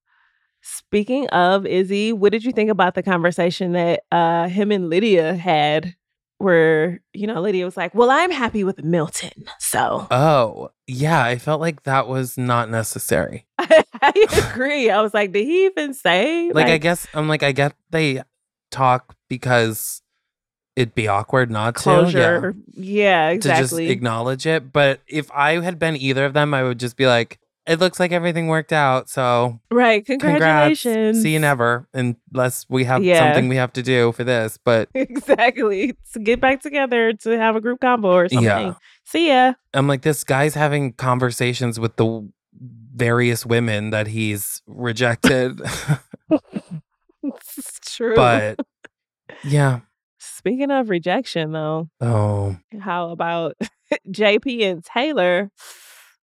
speaking 0.62 1.28
of 1.28 1.66
Izzy, 1.66 2.12
what 2.12 2.32
did 2.32 2.44
you 2.44 2.52
think 2.52 2.70
about 2.70 2.94
the 2.94 3.02
conversation 3.02 3.72
that 3.72 4.00
uh 4.10 4.48
him 4.48 4.72
and 4.72 4.88
Lydia 4.88 5.34
had? 5.34 5.94
Where 6.38 7.00
you 7.12 7.26
know 7.26 7.40
Lydia 7.40 7.64
was 7.64 7.76
like, 7.76 7.94
"Well, 7.94 8.10
I'm 8.10 8.30
happy 8.30 8.64
with 8.64 8.82
Milton, 8.82 9.44
so." 9.60 10.06
Oh, 10.10 10.70
yeah, 10.86 11.22
I 11.24 11.38
felt 11.38 11.60
like 11.60 11.84
that 11.84 12.08
was 12.08 12.36
not 12.36 12.68
necessary. 12.70 13.46
I 13.58 14.12
agree. 14.50 14.90
I 14.90 15.00
was 15.00 15.14
like, 15.14 15.32
did 15.32 15.46
he 15.46 15.66
even 15.66 15.94
say? 15.94 16.50
Like, 16.52 16.66
I 16.66 16.78
guess 16.78 17.06
I'm 17.14 17.28
like, 17.28 17.42
I 17.42 17.52
guess 17.52 17.72
they 17.90 18.22
talk 18.70 19.14
because 19.28 20.02
it'd 20.76 20.94
be 20.94 21.08
awkward 21.08 21.50
not 21.50 21.76
to. 21.76 21.90
Yeah. 21.90 21.96
closure. 22.00 22.54
Yeah, 22.72 23.30
To 23.32 23.38
just 23.38 23.60
exactly. 23.60 23.90
acknowledge 23.90 24.46
it. 24.46 24.72
But 24.72 25.00
if 25.06 25.30
I 25.32 25.60
had 25.62 25.78
been 25.78 25.96
either 25.96 26.24
of 26.24 26.32
them, 26.34 26.52
I 26.54 26.62
would 26.62 26.78
just 26.80 26.96
be 26.96 27.06
like, 27.06 27.38
it 27.66 27.78
looks 27.80 27.98
like 27.98 28.12
everything 28.12 28.48
worked 28.48 28.72
out. 28.74 29.08
So 29.08 29.58
Right. 29.70 30.04
congrats. 30.04 30.32
Congratulations. 30.34 31.22
See 31.22 31.32
you 31.32 31.38
never, 31.38 31.88
unless 31.94 32.66
we 32.68 32.84
have 32.84 33.02
Yeah. 33.02 33.20
something 33.20 33.48
we 33.48 33.56
have 33.56 33.72
to 33.74 33.82
do 33.82 34.12
for 34.12 34.22
this. 34.24 34.58
But 34.62 34.88
exactly. 34.94 35.96
To 36.12 36.18
get 36.18 36.40
back 36.40 36.60
together 36.60 37.12
to 37.14 37.30
have 37.38 37.56
a 37.56 37.60
group 37.62 37.80
combo 37.80 38.12
or 38.12 38.28
something. 38.28 38.44
Yeah. 38.44 38.74
See 39.04 39.28
ya. 39.28 39.54
I'm 39.72 39.86
like, 39.86 40.02
this 40.02 40.24
guy's 40.24 40.54
having 40.54 40.92
conversations 40.92 41.80
with 41.80 41.96
the 41.96 42.28
various 42.94 43.46
women 43.46 43.90
that 43.90 44.08
he's 44.08 44.60
rejected. 44.66 45.60
It's 47.22 47.80
true. 47.96 48.14
but 48.14 48.60
yeah. 49.44 49.80
Speaking 50.44 50.70
of 50.70 50.90
rejection 50.90 51.52
though, 51.52 51.88
Oh, 52.00 52.56
how 52.80 53.10
about 53.10 53.56
JP 54.10 54.62
and 54.62 54.84
Taylor? 54.84 55.50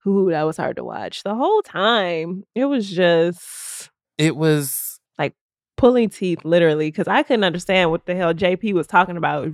Ooh, 0.07 0.29
that 0.29 0.43
was 0.43 0.57
hard 0.57 0.75
to 0.77 0.83
watch. 0.83 1.23
The 1.23 1.35
whole 1.35 1.61
time. 1.63 2.43
It 2.55 2.65
was 2.65 2.89
just 2.89 3.89
it 4.19 4.35
was 4.35 4.99
like 5.17 5.33
pulling 5.77 6.09
teeth 6.09 6.45
literally 6.45 6.89
because 6.89 7.07
I 7.07 7.23
couldn't 7.23 7.43
understand 7.43 7.89
what 7.89 8.05
the 8.05 8.13
hell 8.15 8.33
JP 8.33 8.73
was 8.73 8.85
talking 8.87 9.17
about. 9.17 9.47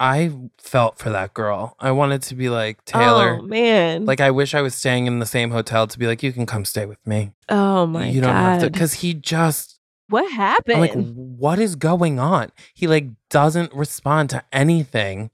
I 0.00 0.32
felt 0.58 0.98
for 0.98 1.10
that 1.10 1.34
girl. 1.34 1.76
I 1.78 1.90
wanted 1.92 2.22
to 2.22 2.34
be 2.34 2.48
like 2.48 2.84
Taylor. 2.84 3.38
Oh 3.40 3.42
man. 3.42 4.04
Like 4.04 4.20
I 4.20 4.30
wish 4.32 4.54
I 4.54 4.62
was 4.62 4.74
staying 4.74 5.06
in 5.06 5.18
the 5.20 5.26
same 5.26 5.50
hotel 5.52 5.86
to 5.86 5.98
be 5.98 6.06
like, 6.06 6.22
you 6.24 6.32
can 6.32 6.46
come 6.46 6.64
stay 6.64 6.86
with 6.86 7.04
me. 7.06 7.32
oh 7.48 7.86
my 7.86 8.08
you 8.08 8.20
don't 8.20 8.32
god. 8.32 8.42
have 8.54 8.60
to 8.62 8.70
because 8.70 8.94
he 8.94 9.14
just 9.14 9.77
what 10.08 10.30
happened? 10.32 10.76
I'm 10.76 10.80
like, 10.80 11.14
what 11.14 11.58
is 11.58 11.76
going 11.76 12.18
on? 12.18 12.50
He 12.74 12.86
like 12.86 13.08
doesn't 13.30 13.72
respond 13.74 14.30
to 14.30 14.42
anything. 14.52 15.30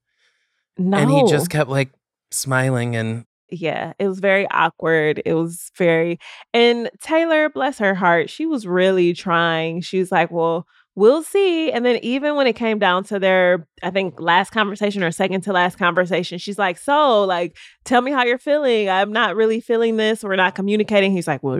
no. 0.78 0.98
And 0.98 1.10
he 1.10 1.24
just 1.26 1.50
kept 1.50 1.70
like 1.70 1.90
smiling 2.30 2.96
and 2.96 3.24
yeah, 3.50 3.92
it 3.98 4.08
was 4.08 4.20
very 4.20 4.48
awkward. 4.50 5.22
It 5.24 5.34
was 5.34 5.70
very, 5.76 6.18
and 6.52 6.90
Taylor, 7.00 7.48
bless 7.48 7.78
her 7.78 7.94
heart, 7.94 8.30
she 8.30 8.46
was 8.46 8.66
really 8.66 9.12
trying. 9.12 9.80
She 9.80 9.98
was 9.98 10.10
like, 10.10 10.30
well, 10.30 10.66
we'll 10.96 11.22
see. 11.22 11.72
And 11.72 11.84
then 11.84 11.98
even 12.02 12.36
when 12.36 12.46
it 12.46 12.52
came 12.54 12.78
down 12.78 13.04
to 13.04 13.18
their, 13.18 13.66
I 13.82 13.90
think, 13.90 14.20
last 14.20 14.50
conversation 14.50 15.02
or 15.02 15.10
second 15.10 15.40
to 15.42 15.52
last 15.52 15.76
conversation, 15.78 16.38
she's 16.38 16.58
like, 16.58 16.78
so, 16.78 17.24
like, 17.24 17.56
tell 17.84 18.00
me 18.00 18.12
how 18.12 18.24
you're 18.24 18.38
feeling. 18.38 18.88
I'm 18.88 19.12
not 19.12 19.34
really 19.36 19.60
feeling 19.60 19.96
this. 19.96 20.22
We're 20.22 20.36
not 20.36 20.54
communicating. 20.54 21.12
He's 21.12 21.26
like, 21.26 21.42
well, 21.42 21.58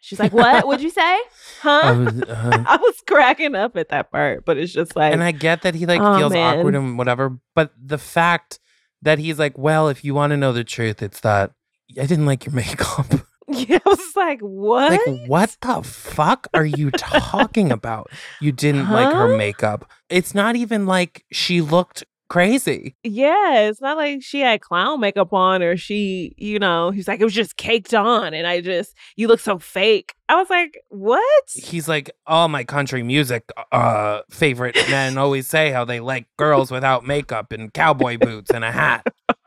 she's 0.00 0.18
like, 0.18 0.32
what 0.32 0.66
would 0.66 0.80
you 0.80 0.90
say? 0.90 1.18
Huh? 1.60 1.80
I 1.84 1.92
was, 1.92 2.22
uh, 2.22 2.64
I 2.66 2.76
was 2.76 2.94
cracking 3.06 3.54
up 3.54 3.76
at 3.76 3.90
that 3.90 4.10
part, 4.10 4.44
but 4.44 4.56
it's 4.56 4.72
just 4.72 4.96
like, 4.96 5.12
and 5.12 5.22
I 5.22 5.32
get 5.32 5.62
that 5.62 5.74
he 5.74 5.84
like 5.86 6.00
Oh, 6.00 6.18
feels 6.18 6.32
man. 6.32 6.58
awkward 6.58 6.74
and 6.74 6.96
whatever, 6.96 7.38
but 7.54 7.72
the 7.80 7.98
fact 7.98 8.58
that 9.02 9.18
he's 9.18 9.38
like, 9.38 9.58
well, 9.58 9.88
if 9.88 10.02
you 10.04 10.14
want 10.14 10.30
to 10.30 10.36
know 10.38 10.52
the 10.52 10.64
truth, 10.64 11.02
it's 11.02 11.20
that 11.20 11.52
I 12.00 12.06
didn't 12.06 12.24
like 12.26 12.46
your 12.46 12.54
makeup. 12.54 13.06
yeah, 13.48 13.78
I 13.84 13.88
was 13.88 14.16
like, 14.16 14.40
what? 14.40 14.92
Like, 14.92 15.28
what 15.28 15.56
the 15.60 15.82
fuck 15.82 16.46
are 16.54 16.64
you 16.64 16.90
talking 16.92 17.70
about? 17.70 18.10
You 18.40 18.52
didn't 18.52 18.90
like 18.90 19.12
her 19.12 19.36
makeup. 19.36 19.90
It's 20.08 20.34
not 20.34 20.56
even 20.56 20.86
like 20.86 21.24
she 21.30 21.60
looked 21.60 22.04
crazy. 22.28 22.96
Yeah, 23.02 23.68
it's 23.68 23.80
not 23.80 23.96
like 23.96 24.22
she 24.22 24.40
had 24.40 24.60
clown 24.60 25.00
makeup 25.00 25.32
on 25.32 25.62
or 25.62 25.76
she, 25.76 26.34
you 26.36 26.58
know, 26.58 26.90
he's 26.90 27.06
like, 27.06 27.20
it 27.20 27.24
was 27.24 27.34
just 27.34 27.56
caked 27.56 27.94
on. 27.94 28.34
And 28.34 28.46
I 28.46 28.60
just, 28.60 28.96
you 29.16 29.28
look 29.28 29.40
so 29.40 29.58
fake. 29.58 30.14
I 30.28 30.36
was 30.36 30.48
like, 30.50 30.78
what? 30.88 31.44
He's 31.52 31.86
like, 31.88 32.10
all 32.26 32.48
my 32.48 32.64
country 32.64 33.02
music 33.02 33.50
uh 33.72 34.22
favorite 34.30 34.76
men 34.88 35.18
always 35.18 35.46
say 35.46 35.70
how 35.70 35.84
they 35.84 36.00
like 36.00 36.26
girls 36.36 36.70
without 36.70 37.06
makeup 37.06 37.52
and 37.52 37.72
cowboy 37.72 38.18
boots 38.18 38.50
and 38.50 38.64
a 38.64 38.72
hat. 38.72 39.06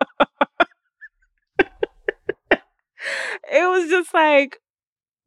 It 3.52 3.70
was 3.70 3.90
just 3.90 4.14
like, 4.14 4.60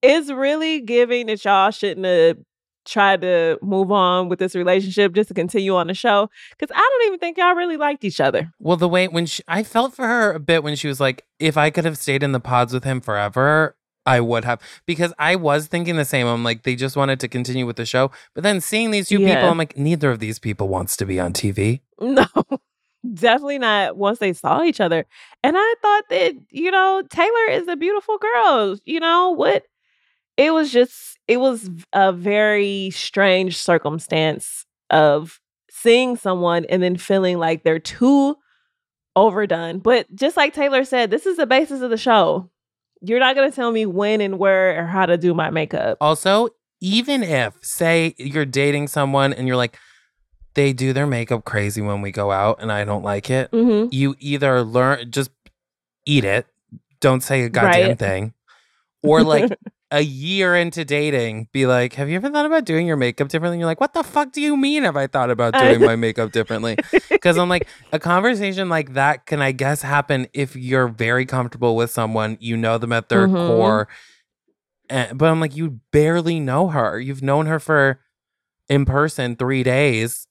it's 0.02 0.30
really 0.30 0.80
giving 0.80 1.26
that 1.26 1.44
y'all 1.44 1.70
shouldn't 1.70 2.06
have 2.06 2.38
tried 2.86 3.20
to 3.20 3.58
move 3.62 3.92
on 3.92 4.28
with 4.28 4.38
this 4.38 4.54
relationship 4.54 5.12
just 5.12 5.28
to 5.28 5.34
continue 5.34 5.76
on 5.76 5.86
the 5.86 5.94
show. 5.94 6.28
Cause 6.58 6.70
I 6.74 6.78
don't 6.78 7.06
even 7.08 7.18
think 7.18 7.36
y'all 7.36 7.54
really 7.54 7.76
liked 7.76 8.04
each 8.04 8.20
other. 8.20 8.50
Well, 8.58 8.76
the 8.78 8.88
way 8.88 9.06
when 9.06 9.26
she, 9.26 9.42
I 9.46 9.62
felt 9.62 9.94
for 9.94 10.06
her 10.06 10.32
a 10.32 10.40
bit 10.40 10.62
when 10.62 10.76
she 10.76 10.88
was 10.88 10.98
like, 11.00 11.24
if 11.38 11.56
I 11.56 11.70
could 11.70 11.84
have 11.84 11.98
stayed 11.98 12.22
in 12.22 12.32
the 12.32 12.40
pods 12.40 12.72
with 12.72 12.84
him 12.84 13.00
forever, 13.02 13.76
I 14.06 14.20
would 14.20 14.44
have. 14.46 14.60
Because 14.86 15.12
I 15.18 15.36
was 15.36 15.66
thinking 15.66 15.96
the 15.96 16.06
same. 16.06 16.26
I'm 16.26 16.42
like, 16.42 16.62
they 16.62 16.74
just 16.74 16.96
wanted 16.96 17.20
to 17.20 17.28
continue 17.28 17.66
with 17.66 17.76
the 17.76 17.84
show. 17.84 18.10
But 18.34 18.44
then 18.44 18.62
seeing 18.62 18.90
these 18.90 19.08
two 19.08 19.20
Yeah. 19.20 19.34
people, 19.34 19.50
I'm 19.50 19.58
like, 19.58 19.76
neither 19.76 20.10
of 20.10 20.18
these 20.18 20.38
people 20.38 20.68
wants 20.68 20.96
to 20.96 21.06
be 21.06 21.20
on 21.20 21.32
TV. 21.34 21.80
No, 22.00 22.26
definitely 23.14 23.58
not 23.58 23.96
once 23.96 24.18
they 24.18 24.32
saw 24.32 24.62
each 24.62 24.80
other. 24.80 25.06
And 25.42 25.56
I 25.58 25.74
thought 25.82 26.04
that, 26.10 26.34
you 26.50 26.70
know, 26.70 27.02
Taylor 27.08 27.46
is 27.50 27.68
a 27.68 27.76
beautiful 27.76 28.18
girl. 28.18 28.78
You 28.84 29.00
know, 29.00 29.30
what? 29.30 29.64
It 30.36 30.52
was 30.52 30.72
just, 30.72 31.18
it 31.28 31.38
was 31.38 31.68
a 31.92 32.12
very 32.12 32.90
strange 32.90 33.56
circumstance 33.58 34.64
of 34.88 35.40
seeing 35.70 36.16
someone 36.16 36.64
and 36.66 36.82
then 36.82 36.96
feeling 36.96 37.38
like 37.38 37.62
they're 37.62 37.78
too 37.78 38.36
overdone. 39.16 39.80
But 39.80 40.12
just 40.14 40.36
like 40.36 40.54
Taylor 40.54 40.84
said, 40.84 41.10
this 41.10 41.26
is 41.26 41.36
the 41.36 41.46
basis 41.46 41.82
of 41.82 41.90
the 41.90 41.98
show. 41.98 42.50
You're 43.02 43.20
not 43.20 43.34
going 43.34 43.50
to 43.50 43.54
tell 43.54 43.72
me 43.72 43.86
when 43.86 44.20
and 44.20 44.38
where 44.38 44.82
or 44.82 44.86
how 44.86 45.06
to 45.06 45.16
do 45.16 45.34
my 45.34 45.50
makeup. 45.50 45.98
Also, 46.00 46.48
even 46.80 47.22
if, 47.22 47.54
say, 47.62 48.14
you're 48.18 48.46
dating 48.46 48.88
someone 48.88 49.32
and 49.32 49.46
you're 49.46 49.56
like, 49.56 49.78
they 50.54 50.72
do 50.72 50.92
their 50.92 51.06
makeup 51.06 51.44
crazy 51.44 51.80
when 51.80 52.02
we 52.02 52.10
go 52.10 52.30
out 52.32 52.58
and 52.60 52.70
I 52.72 52.84
don't 52.84 53.02
like 53.04 53.30
it, 53.30 53.50
hmm 53.52 53.86
you 53.90 54.14
either 54.18 54.62
learn, 54.62 55.10
just 55.10 55.30
eat 56.06 56.24
it, 56.24 56.46
don't 57.00 57.22
say 57.22 57.42
a 57.42 57.48
goddamn 57.48 57.90
Right. 57.90 57.98
thing, 57.98 58.34
or 59.02 59.22
like 59.22 59.48
a 59.90 60.00
year 60.02 60.54
into 60.54 60.84
dating, 60.84 61.48
be 61.52 61.66
like, 61.66 61.94
have 61.94 62.08
you 62.08 62.14
ever 62.16 62.30
thought 62.30 62.46
about 62.46 62.64
doing 62.64 62.86
your 62.86 62.96
makeup 62.96 63.28
differently? 63.28 63.56
And 63.56 63.60
you're 63.60 63.66
like, 63.66 63.80
what 63.80 63.92
the 63.92 64.04
fuck 64.04 64.30
do 64.32 64.40
you 64.40 64.56
mean 64.56 64.84
have 64.84 64.96
I 64.96 65.06
thought 65.08 65.30
about 65.30 65.56
doing 65.56 65.82
my 65.82 65.96
makeup 65.96 66.30
differently? 66.30 66.78
Because 67.14 67.36
I'm 67.36 67.48
like, 67.48 67.66
a 67.92 67.98
conversation 67.98 68.68
like 68.68 68.92
that 68.94 69.26
can, 69.26 69.42
I 69.42 69.50
guess, 69.52 69.82
happen 69.82 70.28
if 70.32 70.54
you're 70.54 70.86
very 70.88 71.26
comfortable 71.26 71.74
with 71.74 71.90
someone, 71.90 72.38
you 72.40 72.56
know 72.56 72.78
them 72.78 72.92
at 72.92 73.08
their 73.08 73.26
Mhm. 73.26 73.46
core. 73.46 73.88
And, 74.88 75.18
but 75.18 75.28
I'm 75.28 75.40
like, 75.40 75.56
you 75.56 75.80
barely 75.92 76.40
know 76.40 76.68
her. 76.68 76.98
You've 77.00 77.22
known 77.22 77.46
her 77.46 77.58
for 77.60 78.00
in 78.68 78.84
person 78.84 79.36
three 79.36 79.62
days. 79.62 80.26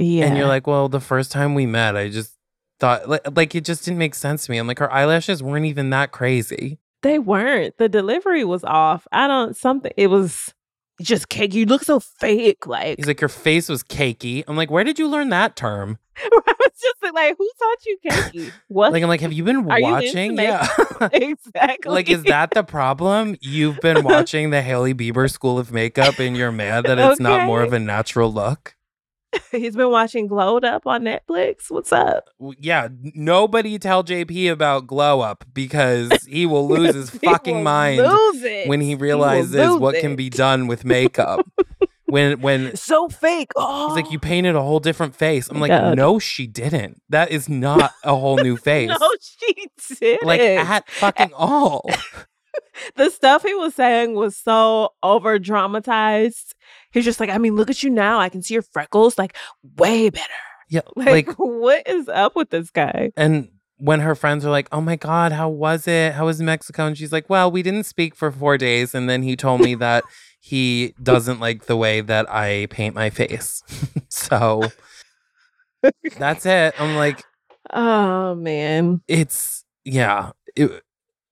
Yeah. 0.00 0.26
And 0.26 0.36
you're 0.36 0.46
like, 0.46 0.66
well, 0.66 0.88
the 0.88 1.00
first 1.00 1.30
time 1.30 1.54
we 1.54 1.66
met, 1.66 1.96
I 1.96 2.08
just 2.08 2.34
thought, 2.78 3.08
like, 3.08 3.36
like 3.36 3.54
it 3.54 3.64
just 3.64 3.84
didn't 3.84 3.98
make 3.98 4.14
sense 4.14 4.46
to 4.46 4.50
me. 4.50 4.58
I'm 4.58 4.66
like, 4.66 4.78
her 4.78 4.92
eyelashes 4.92 5.42
weren't 5.42 5.66
even 5.66 5.90
that 5.90 6.10
crazy. 6.10 6.78
They 7.02 7.18
weren't. 7.18 7.76
The 7.78 7.88
delivery 7.88 8.44
was 8.44 8.64
off. 8.64 9.06
I 9.12 9.26
don't 9.26 9.56
something. 9.56 9.92
It 9.96 10.08
was 10.08 10.52
just 11.00 11.28
cake. 11.28 11.54
You 11.54 11.66
look 11.66 11.82
so 11.82 12.00
fake. 12.00 12.66
Like 12.66 12.98
He's 12.98 13.06
like, 13.06 13.20
your 13.20 13.28
face 13.28 13.68
was 13.68 13.82
cakey. 13.82 14.44
I'm 14.46 14.56
like, 14.56 14.70
where 14.70 14.84
did 14.84 14.98
you 14.98 15.08
learn 15.08 15.30
that 15.30 15.56
term? 15.56 15.98
I 16.16 16.30
was 16.46 16.72
just 16.80 17.14
like, 17.14 17.36
who 17.38 17.50
taught 17.58 17.86
you 17.86 17.98
cakey? 18.06 18.52
What? 18.68 18.92
Like, 18.92 19.02
I'm 19.02 19.08
like, 19.08 19.20
have 19.20 19.32
you 19.32 19.44
been 19.44 19.56
Are 19.70 19.80
watching? 19.80 20.34
makeup? 20.34 20.68
yeah. 21.00 21.08
exactly. 21.12 21.92
like, 21.92 22.10
is 22.10 22.22
that 22.24 22.50
the 22.52 22.62
problem? 22.62 23.36
You've 23.40 23.80
been 23.80 24.02
watching 24.02 24.50
the 24.50 24.62
Hailey 24.62 24.94
Bieber 24.94 25.30
School 25.30 25.58
of 25.58 25.72
Makeup 25.72 26.18
and 26.18 26.36
you're 26.36 26.52
mad 26.52 26.84
that 26.84 26.98
it's 26.98 27.20
not 27.20 27.46
more 27.46 27.62
of 27.62 27.72
a 27.72 27.78
natural 27.78 28.32
look? 28.32 28.76
He's 29.50 29.76
been 29.76 29.90
watching 29.90 30.26
Glowed 30.26 30.64
Up 30.64 30.86
on 30.86 31.02
Netflix. 31.02 31.70
What's 31.70 31.92
up? 31.92 32.30
Yeah, 32.58 32.88
nobody 33.02 33.78
tell 33.78 34.02
JP 34.02 34.50
about 34.50 34.86
glow 34.86 35.20
up 35.20 35.44
because 35.52 36.10
he 36.24 36.46
will 36.46 36.68
lose 36.74 36.94
his 36.94 37.10
fucking 37.10 37.56
will 37.56 37.62
mind 37.62 37.98
Lose 37.98 38.42
it. 38.42 38.68
when 38.68 38.80
he 38.80 38.94
will 38.94 39.02
realizes 39.02 39.54
lose 39.54 39.80
what 39.80 39.96
can 39.96 40.16
be 40.16 40.30
done 40.30 40.66
with 40.66 40.84
makeup. 40.84 41.46
when 42.06 42.40
when 42.40 42.74
So 42.76 43.08
fake. 43.08 43.50
Oh, 43.56 43.88
he's 43.88 44.02
like, 44.02 44.12
you 44.12 44.18
oh. 44.18 44.26
painted 44.26 44.56
a 44.56 44.62
whole 44.62 44.80
different 44.80 45.14
face. 45.14 45.48
I'm 45.48 45.58
oh 45.58 45.60
like, 45.60 45.70
God. 45.70 45.96
no, 45.96 46.18
she 46.18 46.46
didn't. 46.46 47.00
That 47.08 47.30
is 47.30 47.48
not 47.48 47.92
a 48.02 48.16
whole 48.16 48.38
new 48.38 48.56
face. 48.56 48.88
No, 48.88 49.10
she 49.20 49.68
did. 49.98 50.20
like 50.22 50.40
at 50.40 50.88
fucking 50.90 51.32
all. 51.34 51.88
the 52.96 53.10
stuff 53.10 53.42
he 53.42 53.54
was 53.54 53.74
saying 53.74 54.14
was 54.14 54.36
so 54.36 54.94
over 55.02 55.38
dramatized. 55.38 56.54
He's 56.92 57.04
just 57.04 57.20
like, 57.20 57.30
I 57.30 57.38
mean, 57.38 57.54
look 57.56 57.70
at 57.70 57.82
you 57.82 57.90
now. 57.90 58.18
I 58.18 58.28
can 58.28 58.42
see 58.42 58.54
your 58.54 58.62
freckles 58.62 59.16
like 59.18 59.36
way 59.76 60.10
better. 60.10 60.32
Yeah, 60.68 60.80
Like, 60.96 61.26
like 61.28 61.36
what 61.38 61.86
is 61.88 62.08
up 62.08 62.36
with 62.36 62.50
this 62.50 62.70
guy? 62.70 63.10
and 63.16 63.48
when 63.82 64.00
her 64.00 64.14
friends 64.14 64.44
are 64.44 64.50
like, 64.50 64.68
"Oh 64.72 64.82
my 64.82 64.96
god, 64.96 65.32
how 65.32 65.48
was 65.48 65.88
it? 65.88 66.12
How 66.12 66.26
was 66.26 66.40
Mexico?" 66.42 66.84
and 66.86 66.98
she's 66.98 67.12
like, 67.12 67.30
"Well, 67.30 67.50
we 67.50 67.62
didn't 67.62 67.84
speak 67.84 68.14
for 68.14 68.30
4 68.30 68.58
days 68.58 68.94
and 68.94 69.08
then 69.08 69.22
he 69.22 69.36
told 69.36 69.62
me 69.62 69.74
that 69.86 70.04
he 70.38 70.94
doesn't 71.02 71.40
like 71.40 71.64
the 71.66 71.76
way 71.76 72.00
that 72.02 72.30
I 72.30 72.66
paint 72.70 72.94
my 72.94 73.08
face." 73.10 73.62
so 74.10 74.64
that's 76.18 76.44
it. 76.46 76.74
I'm 76.78 76.96
like, 76.96 77.24
Oh 77.72 78.34
man, 78.34 79.00
it's 79.08 79.64
yeah, 79.84 80.32
it, 80.56 80.82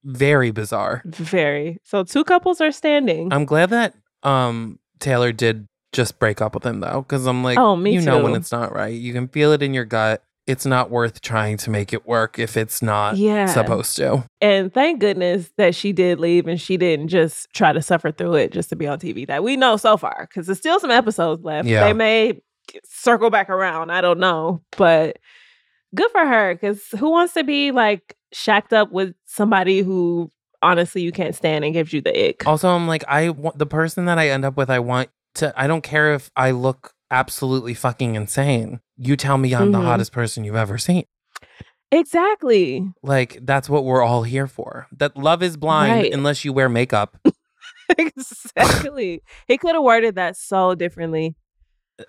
very 0.04 0.50
bizarre. 0.50 1.02
very. 1.04 1.78
So 1.84 2.02
two 2.04 2.24
couples 2.24 2.60
are 2.60 2.72
standing. 2.72 3.32
I'm 3.32 3.44
glad 3.44 3.70
that 3.70 3.94
um 4.22 4.78
Taylor 5.00 5.32
did 5.32 5.66
just 5.92 6.18
break 6.18 6.40
up 6.42 6.54
with 6.54 6.64
him 6.64 6.80
though, 6.80 7.02
because 7.02 7.26
I'm 7.26 7.42
like, 7.42 7.58
Oh, 7.58 7.74
me 7.76 7.92
you 7.94 8.00
know 8.00 8.22
when 8.22 8.34
it's 8.34 8.52
not 8.52 8.74
right. 8.74 8.88
You 8.94 9.12
can 9.12 9.28
feel 9.28 9.52
it 9.52 9.62
in 9.62 9.72
your 9.74 9.84
gut. 9.84 10.22
it's 10.46 10.64
not 10.64 10.90
worth 10.90 11.20
trying 11.20 11.58
to 11.58 11.68
make 11.70 11.92
it 11.92 12.06
work 12.06 12.38
if 12.38 12.56
it's 12.56 12.80
not 12.80 13.18
Yeah. 13.18 13.44
supposed 13.44 13.94
to. 13.96 14.24
And 14.40 14.72
thank 14.72 14.98
goodness 14.98 15.50
that 15.58 15.74
she 15.74 15.92
did 15.92 16.18
leave 16.18 16.46
and 16.46 16.58
she 16.58 16.78
didn't 16.78 17.08
just 17.08 17.48
try 17.52 17.70
to 17.74 17.82
suffer 17.82 18.10
through 18.12 18.36
it 18.36 18.50
just 18.52 18.70
to 18.70 18.76
be 18.76 18.86
on 18.86 18.98
TV. 18.98 19.26
That 19.26 19.42
we 19.44 19.56
know 19.58 19.76
so 19.76 19.98
far, 19.98 20.26
because 20.26 20.46
there's 20.46 20.56
still 20.58 20.80
some 20.80 20.90
episodes 20.90 21.44
left. 21.44 21.68
Yeah. 21.68 21.84
They 21.84 21.92
may 21.92 22.40
circle 22.86 23.28
back 23.28 23.50
around. 23.50 23.90
I 23.90 24.00
don't 24.00 24.20
know. 24.20 24.62
But 24.78 25.18
good 25.94 26.10
for 26.12 26.24
her, 26.26 26.54
because 26.54 26.82
who 26.98 27.10
wants 27.10 27.34
to 27.34 27.44
be 27.44 27.70
like 27.70 28.16
shacked 28.32 28.72
up 28.72 28.90
with 28.90 29.14
somebody 29.26 29.80
who 29.82 30.30
honestly 30.62 31.02
you 31.02 31.12
can't 31.12 31.34
stand 31.34 31.64
and 31.64 31.72
gives 31.74 31.92
you 31.92 32.00
the 32.00 32.28
ick? 32.28 32.46
Also, 32.46 32.68
I'm 32.68 32.86
like, 32.88 33.04
I 33.08 33.30
want 33.30 33.58
the 33.58 33.66
person 33.66 34.04
that 34.06 34.18
I 34.18 34.28
end 34.30 34.44
up 34.44 34.56
with, 34.56 34.70
I 34.70 34.78
want 34.80 35.10
to, 35.36 35.52
I 35.56 35.66
don't 35.66 35.82
care 35.82 36.14
if 36.14 36.30
I 36.36 36.50
look 36.50 36.92
absolutely 37.10 37.74
fucking 37.74 38.14
insane. 38.16 38.80
You 38.96 39.16
tell 39.16 39.38
me 39.38 39.54
I'm 39.54 39.72
the 39.72 39.78
Mhm. 39.78 39.84
hottest 39.84 40.12
person 40.12 40.44
you've 40.44 40.56
ever 40.56 40.78
seen. 40.78 41.04
Exactly. 41.90 42.86
Like, 43.02 43.38
that's 43.42 43.68
what 43.70 43.84
we're 43.84 44.02
all 44.02 44.22
here 44.24 44.46
for. 44.46 44.86
That 44.92 45.16
love 45.16 45.42
is 45.42 45.56
blind 45.56 45.94
Right. 45.94 46.12
unless 46.12 46.44
you 46.44 46.52
wear 46.52 46.68
makeup. 46.68 47.16
exactly. 47.98 49.22
he 49.46 49.58
could 49.58 49.74
have 49.74 49.82
worded 49.82 50.16
that 50.16 50.36
so 50.36 50.74
differently. 50.74 51.34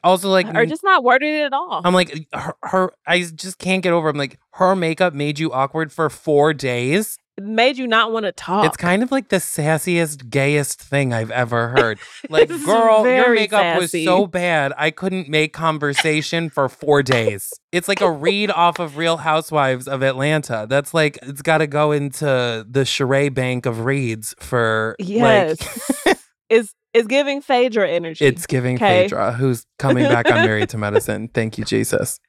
Also, 0.04 0.30
like, 0.30 0.46
or 0.54 0.66
just 0.68 0.84
not 0.84 1.04
worded 1.04 1.34
it 1.34 1.44
at 1.46 1.54
all. 1.54 1.82
I'm 1.84 1.94
like, 1.96 2.28
her, 2.34 2.54
her, 2.62 2.92
I 3.08 3.22
just 3.22 3.58
can't 3.58 3.82
get 3.82 3.92
over. 3.92 4.08
I'm 4.10 4.18
like, 4.18 4.38
her 4.54 4.76
makeup 4.76 5.14
made 5.16 5.40
you 5.40 5.52
awkward 5.52 5.92
for 5.92 6.10
four 6.12 6.54
days. 6.54 7.18
Made 7.44 7.78
you 7.78 7.88
not 7.88 8.12
want 8.12 8.26
to 8.26 8.32
talk. 8.32 8.66
It's 8.66 8.78
kind 8.78 9.04
of 9.04 9.12
like 9.12 9.30
the 9.30 9.38
sassiest, 9.38 10.30
gayest 10.30 10.82
thing 10.82 11.14
I've 11.14 11.32
ever 11.32 11.70
heard. 11.70 12.00
Like, 12.30 12.50
girl, 12.50 13.08
your 13.08 13.34
makeup 13.34 13.60
sassy. 13.62 14.00
was 14.06 14.06
so 14.06 14.28
bad, 14.28 14.72
I 14.78 14.92
couldn't 14.92 15.30
make 15.30 15.52
conversation 15.54 16.50
for 16.50 16.70
four 16.70 17.02
days. 17.02 17.52
It's 17.72 17.88
like 17.88 18.02
a 18.02 18.12
read 18.12 18.52
off 18.52 18.78
of 18.80 18.98
Real 18.98 19.18
Housewives 19.18 19.88
of 19.88 20.04
Atlanta. 20.04 20.66
That's 20.70 20.94
like, 20.94 21.18
it's 21.24 21.42
got 21.42 21.60
to 21.60 21.68
go 21.68 21.92
into 21.92 22.66
the 22.70 22.86
charade 22.86 23.34
bank 23.34 23.66
of 23.66 23.86
reads 23.86 24.36
for, 24.40 24.96
Yes. 25.00 25.60
like, 26.06 26.18
It's 26.50 26.74
it's 26.94 27.08
giving 27.08 27.42
Phaedra 27.42 27.88
energy. 27.90 28.26
it's 28.26 28.48
giving. 28.48 28.78
Phaedra, 28.80 29.34
who's 29.34 29.66
coming 29.78 30.06
back 30.06 30.26
on 30.32 30.44
Married 30.46 30.70
to 30.70 30.78
Medicine. 30.80 31.28
Thank 31.34 31.58
you, 31.60 31.64
Jesus. 31.64 32.20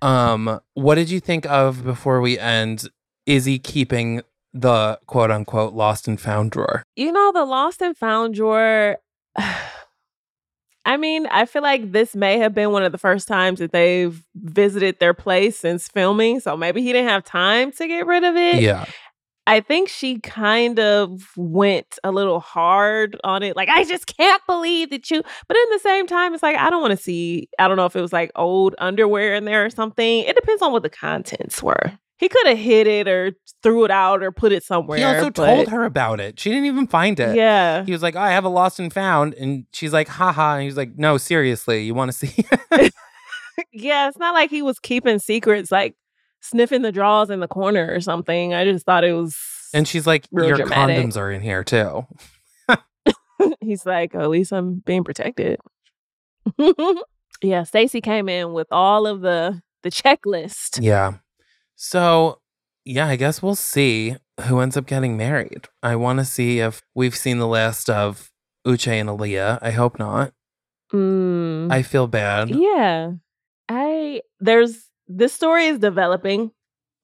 Um, 0.00 0.60
what 0.74 0.96
did 0.96 1.10
you 1.10 1.20
think 1.20 1.46
of 1.46 1.84
before 1.84 2.20
we 2.20 2.38
end? 2.38 2.88
Izzy 3.26 3.58
keeping 3.58 4.22
the 4.52 4.98
quote 5.06 5.30
unquote 5.30 5.72
lost 5.72 6.06
and 6.06 6.20
found 6.20 6.50
drawer? 6.50 6.82
you 6.96 7.12
know, 7.12 7.32
the 7.32 7.44
lost 7.44 7.80
and 7.82 7.96
found 7.96 8.34
drawer. 8.34 8.98
I 10.84 10.96
mean, 10.96 11.26
I 11.26 11.46
feel 11.46 11.62
like 11.62 11.92
this 11.92 12.16
may 12.16 12.38
have 12.38 12.54
been 12.54 12.72
one 12.72 12.82
of 12.82 12.90
the 12.90 12.98
first 12.98 13.28
times 13.28 13.60
that 13.60 13.70
they've 13.70 14.20
visited 14.34 14.98
their 14.98 15.14
place 15.14 15.56
since 15.56 15.86
filming. 15.86 16.40
So 16.40 16.56
maybe 16.56 16.82
he 16.82 16.92
didn't 16.92 17.08
have 17.08 17.22
time 17.24 17.70
to 17.72 17.86
get 17.86 18.04
rid 18.04 18.24
of 18.24 18.34
it. 18.34 18.60
Yeah. 18.60 18.86
I 19.46 19.60
think 19.60 19.88
she 19.88 20.18
kind 20.18 20.78
of 20.80 21.30
went 21.36 21.98
a 22.04 22.10
little 22.10 22.40
hard 22.40 23.16
on 23.24 23.42
it. 23.42 23.56
Like, 23.56 23.68
I 23.68 23.84
just 23.84 24.06
can't 24.16 24.42
believe 24.46 24.90
that 24.90 25.10
you. 25.10 25.22
But 25.48 25.56
in 25.56 25.64
the 25.72 25.78
same 25.80 26.06
time, 26.06 26.34
it's 26.34 26.42
like, 26.42 26.56
I 26.56 26.68
don't 26.70 26.80
want 26.80 26.92
to 26.92 27.02
see, 27.02 27.48
I 27.58 27.68
don't 27.68 27.76
know 27.76 27.86
if 27.86 27.96
it 27.96 28.00
was 28.00 28.12
like 28.12 28.30
old 28.34 28.74
underwear 28.78 29.34
in 29.34 29.44
there 29.44 29.64
or 29.64 29.70
something. 29.70 30.20
It 30.20 30.34
depends 30.36 30.62
on 30.62 30.72
what 30.72 30.82
the 30.82 30.90
contents 30.90 31.62
were. 31.62 31.92
He 32.22 32.28
could 32.28 32.46
have 32.46 32.58
hid 32.58 32.86
it 32.86 33.08
or 33.08 33.32
threw 33.64 33.84
it 33.84 33.90
out 33.90 34.22
or 34.22 34.30
put 34.30 34.52
it 34.52 34.62
somewhere. 34.62 34.96
He 34.96 35.02
also 35.02 35.30
but- 35.30 35.34
told 35.34 35.68
her 35.70 35.84
about 35.84 36.20
it. 36.20 36.38
She 36.38 36.50
didn't 36.50 36.66
even 36.66 36.86
find 36.86 37.18
it. 37.18 37.34
Yeah. 37.34 37.84
He 37.84 37.90
was 37.90 38.00
like, 38.00 38.14
oh, 38.14 38.20
I 38.20 38.30
have 38.30 38.44
a 38.44 38.48
lost 38.48 38.78
and 38.78 38.92
found. 38.92 39.34
And 39.34 39.66
she's 39.72 39.92
like, 39.92 40.06
haha. 40.06 40.54
And 40.54 40.62
he's 40.62 40.76
like, 40.76 40.96
no, 40.96 41.18
seriously, 41.18 41.82
you 41.82 41.94
want 41.94 42.12
to 42.12 42.16
see? 42.16 42.46
yeah. 43.72 44.06
It's 44.06 44.18
not 44.18 44.34
like 44.34 44.50
he 44.50 44.62
was 44.62 44.78
keeping 44.78 45.18
secrets, 45.18 45.72
like 45.72 45.96
sniffing 46.40 46.82
the 46.82 46.92
drawers 46.92 47.28
in 47.28 47.40
the 47.40 47.48
corner 47.48 47.92
or 47.92 48.00
something. 48.00 48.54
I 48.54 48.66
just 48.66 48.86
thought 48.86 49.02
it 49.02 49.14
was. 49.14 49.36
and 49.74 49.88
she's 49.88 50.06
like, 50.06 50.28
your 50.30 50.54
dramatic. 50.54 50.96
condoms 51.04 51.16
are 51.16 51.32
in 51.32 51.42
here 51.42 51.64
too. 51.64 52.06
he's 53.60 53.84
like, 53.84 54.14
at 54.14 54.30
least 54.30 54.52
I'm 54.52 54.74
being 54.76 55.02
protected. 55.02 55.58
yeah, 57.42 57.64
Stacy 57.64 58.00
came 58.00 58.28
in 58.28 58.52
with 58.52 58.68
all 58.70 59.08
of 59.08 59.22
the 59.22 59.60
the 59.82 59.90
checklist. 59.90 60.80
Yeah. 60.80 61.14
So, 61.84 62.38
yeah, 62.84 63.08
I 63.08 63.16
guess 63.16 63.42
we'll 63.42 63.56
see 63.56 64.14
who 64.42 64.60
ends 64.60 64.76
up 64.76 64.86
getting 64.86 65.16
married. 65.16 65.66
I 65.82 65.96
want 65.96 66.20
to 66.20 66.24
see 66.24 66.60
if 66.60 66.80
we've 66.94 67.16
seen 67.16 67.38
the 67.38 67.48
last 67.48 67.90
of 67.90 68.30
Uche 68.64 68.86
and 68.86 69.08
Aaliyah. 69.08 69.58
I 69.60 69.72
hope 69.72 69.98
not. 69.98 70.32
Mm, 70.92 71.72
I 71.72 71.82
feel 71.82 72.06
bad. 72.06 72.50
yeah, 72.50 73.14
I 73.68 74.20
there's 74.38 74.90
this 75.08 75.32
story 75.32 75.66
is 75.66 75.80
developing, 75.80 76.52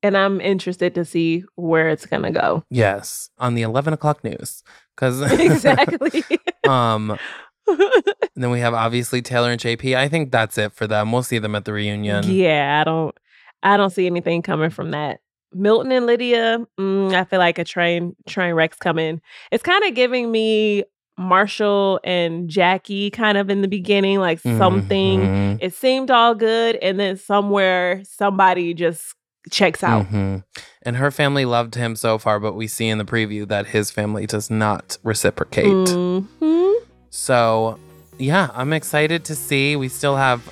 and 0.04 0.16
I'm 0.16 0.40
interested 0.40 0.94
to 0.94 1.04
see 1.04 1.42
where 1.56 1.88
it's 1.88 2.06
gonna 2.06 2.30
go. 2.30 2.62
Yes, 2.70 3.30
on 3.36 3.54
the 3.54 3.62
11 3.62 3.94
o'clock 3.94 4.22
news. 4.22 4.62
Because 4.94 5.20
exactly. 5.40 6.22
um, 6.68 7.18
and 7.66 8.12
then 8.36 8.50
we 8.50 8.60
have 8.60 8.74
obviously 8.74 9.22
Taylor 9.22 9.50
and 9.50 9.60
JP. 9.60 9.96
I 9.96 10.08
think 10.08 10.30
that's 10.30 10.56
it 10.56 10.72
for 10.72 10.86
them. 10.86 11.10
We'll 11.10 11.24
see 11.24 11.40
them 11.40 11.56
at 11.56 11.64
the 11.64 11.72
reunion. 11.72 12.30
yeah, 12.30 12.80
I 12.80 12.84
don't, 12.84 13.18
I 13.62 13.76
don't 13.76 13.90
see 13.90 14.06
anything 14.06 14.42
coming 14.42 14.70
from 14.70 14.90
that. 14.92 15.20
Milton 15.52 15.92
and 15.92 16.06
Lydia, 16.06 16.66
mm, 16.78 17.14
I 17.14 17.24
feel 17.24 17.38
like 17.38 17.58
a 17.58 17.64
train 17.64 18.14
train 18.26 18.54
wreck's 18.54 18.76
coming. 18.76 19.20
It's 19.50 19.62
kind 19.62 19.82
of 19.84 19.94
giving 19.94 20.30
me 20.30 20.84
Marshall 21.16 21.98
and 22.04 22.48
Jackie 22.48 23.10
kind 23.10 23.36
of 23.38 23.50
in 23.50 23.62
the 23.62 23.68
beginning, 23.68 24.20
like 24.20 24.40
something. 24.40 25.20
Mhm, 25.20 25.58
It 25.60 25.74
seemed 25.74 26.10
all 26.10 26.34
good, 26.34 26.76
and 26.76 27.00
then 27.00 27.16
somewhere 27.16 28.02
somebody 28.04 28.74
just 28.74 29.14
checks 29.50 29.82
out. 29.82 30.06
mhm. 30.06 30.44
And 30.82 30.96
her 30.96 31.10
family 31.10 31.44
loved 31.44 31.74
him 31.74 31.96
so 31.96 32.18
far, 32.18 32.38
but 32.38 32.52
we 32.54 32.66
see 32.66 32.88
in 32.88 32.98
the 32.98 33.04
preview 33.04 33.48
that 33.48 33.68
his 33.68 33.90
family 33.90 34.26
does 34.26 34.50
not 34.50 34.98
reciprocate. 35.02 35.72
Mhm. 35.74 36.74
So, 37.10 37.78
yeah, 38.18 38.50
I'm 38.54 38.72
excited 38.72 39.24
to 39.24 39.34
see. 39.34 39.76
We 39.76 39.88
still 39.88 40.16
have 40.16 40.42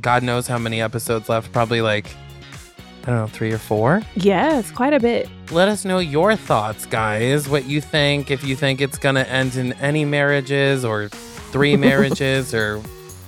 God 0.00 0.22
knows 0.22 0.46
how 0.46 0.58
many 0.58 0.80
episodes 0.80 1.28
left, 1.28 1.52
probably 1.52 1.80
like, 1.80 2.06
I 3.02 3.06
don't 3.06 3.16
know, 3.16 3.26
three 3.26 3.52
or 3.52 3.58
four. 3.58 4.02
Yes, 4.16 4.70
quite 4.70 4.92
a 4.92 5.00
bit. 5.00 5.28
Let 5.50 5.68
us 5.68 5.84
know 5.84 5.98
your 5.98 6.36
thoughts, 6.36 6.86
guys. 6.86 7.48
What 7.48 7.64
you 7.66 7.80
think, 7.80 8.30
if 8.30 8.44
you 8.44 8.56
think 8.56 8.80
it's 8.80 8.98
going 8.98 9.14
to 9.14 9.28
end 9.28 9.56
in 9.56 9.72
any 9.74 10.04
marriages 10.04 10.84
or 10.84 11.08
three 11.08 11.76
marriages, 11.88 12.54
or 12.54 12.82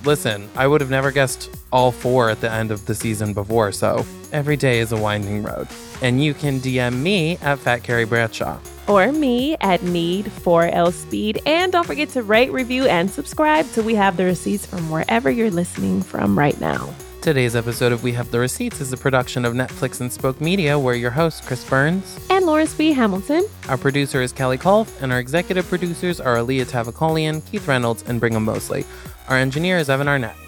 listen, 0.05 0.49
I 0.57 0.67
would 0.67 0.81
have 0.81 0.91
never 0.91 1.11
guessed 1.13 1.51
all 1.77 1.93
four 1.93 2.31
at 2.31 2.41
the 2.41 2.51
end 2.51 2.71
of 2.71 2.87
the 2.87 2.95
season 2.95 3.35
before. 3.35 3.71
So, 3.71 4.07
every 4.33 4.57
day 4.57 4.79
is 4.81 4.93
a 4.93 4.97
winding 4.97 5.43
road. 5.43 5.69
And 6.01 6.25
you 6.25 6.33
can 6.33 6.59
DM 6.59 7.03
me 7.03 7.37
at 7.43 7.59
Fat 7.59 7.83
Carrie 7.83 8.07
Bradshaw. 8.07 8.59
Or 8.89 9.13
me 9.13 9.59
at 9.61 9.83
Need 9.83 10.25
4L 10.25 10.91
Speed. 10.91 11.43
And 11.45 11.71
don't 11.73 11.87
forget 11.87 12.09
to 12.11 12.23
rate, 12.23 12.51
review, 12.51 12.87
and 12.87 13.11
subscribe 13.11 13.71
till 13.73 13.85
we 13.85 13.95
have 13.95 14.17
the 14.17 14.25
receipts 14.25 14.65
from 14.65 14.91
wherever 14.91 15.31
you're 15.31 15.51
listening 15.51 16.01
from 16.01 16.39
right 16.39 16.59
now. 16.63 16.95
Today's 17.21 17.55
episode 17.55 17.93
of 17.93 18.03
We 18.03 18.13
Have 18.13 18.31
the 18.31 18.39
Receipts 18.39 18.81
is 18.81 18.93
a 18.95 18.97
production 18.97 19.45
of 19.45 19.53
Netflix 19.53 20.01
and 20.01 20.11
Spoke 20.11 20.41
Media. 20.41 20.79
We're 20.79 20.95
your 20.95 21.11
hosts, 21.11 21.47
Chris 21.47 21.63
Burns. 21.69 22.19
And 22.31 22.47
Lauren 22.47 22.69
Speed 22.69 22.93
Hamilton. 22.95 23.45
Our 23.69 23.77
producer 23.77 24.23
is 24.23 24.33
Kelly 24.33 24.57
Kolf, 24.57 25.03
and 25.03 25.13
our 25.13 25.19
executive 25.19 25.69
producers 25.69 26.21
are 26.21 26.39
Alia 26.39 26.65
Tavakolian, 26.65 27.45
Keith 27.51 27.69
Reynolds, 27.69 28.03
and 28.07 28.19
Brigham 28.19 28.45
Mosley. 28.45 28.87
Our 29.29 29.37
engineer 29.37 29.77
is 29.77 29.91
Evan 29.91 30.09
Arnett. 30.09 30.46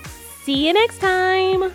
See 0.48 0.66
you 0.66 0.72
next 0.72 0.98
time. 1.02 1.74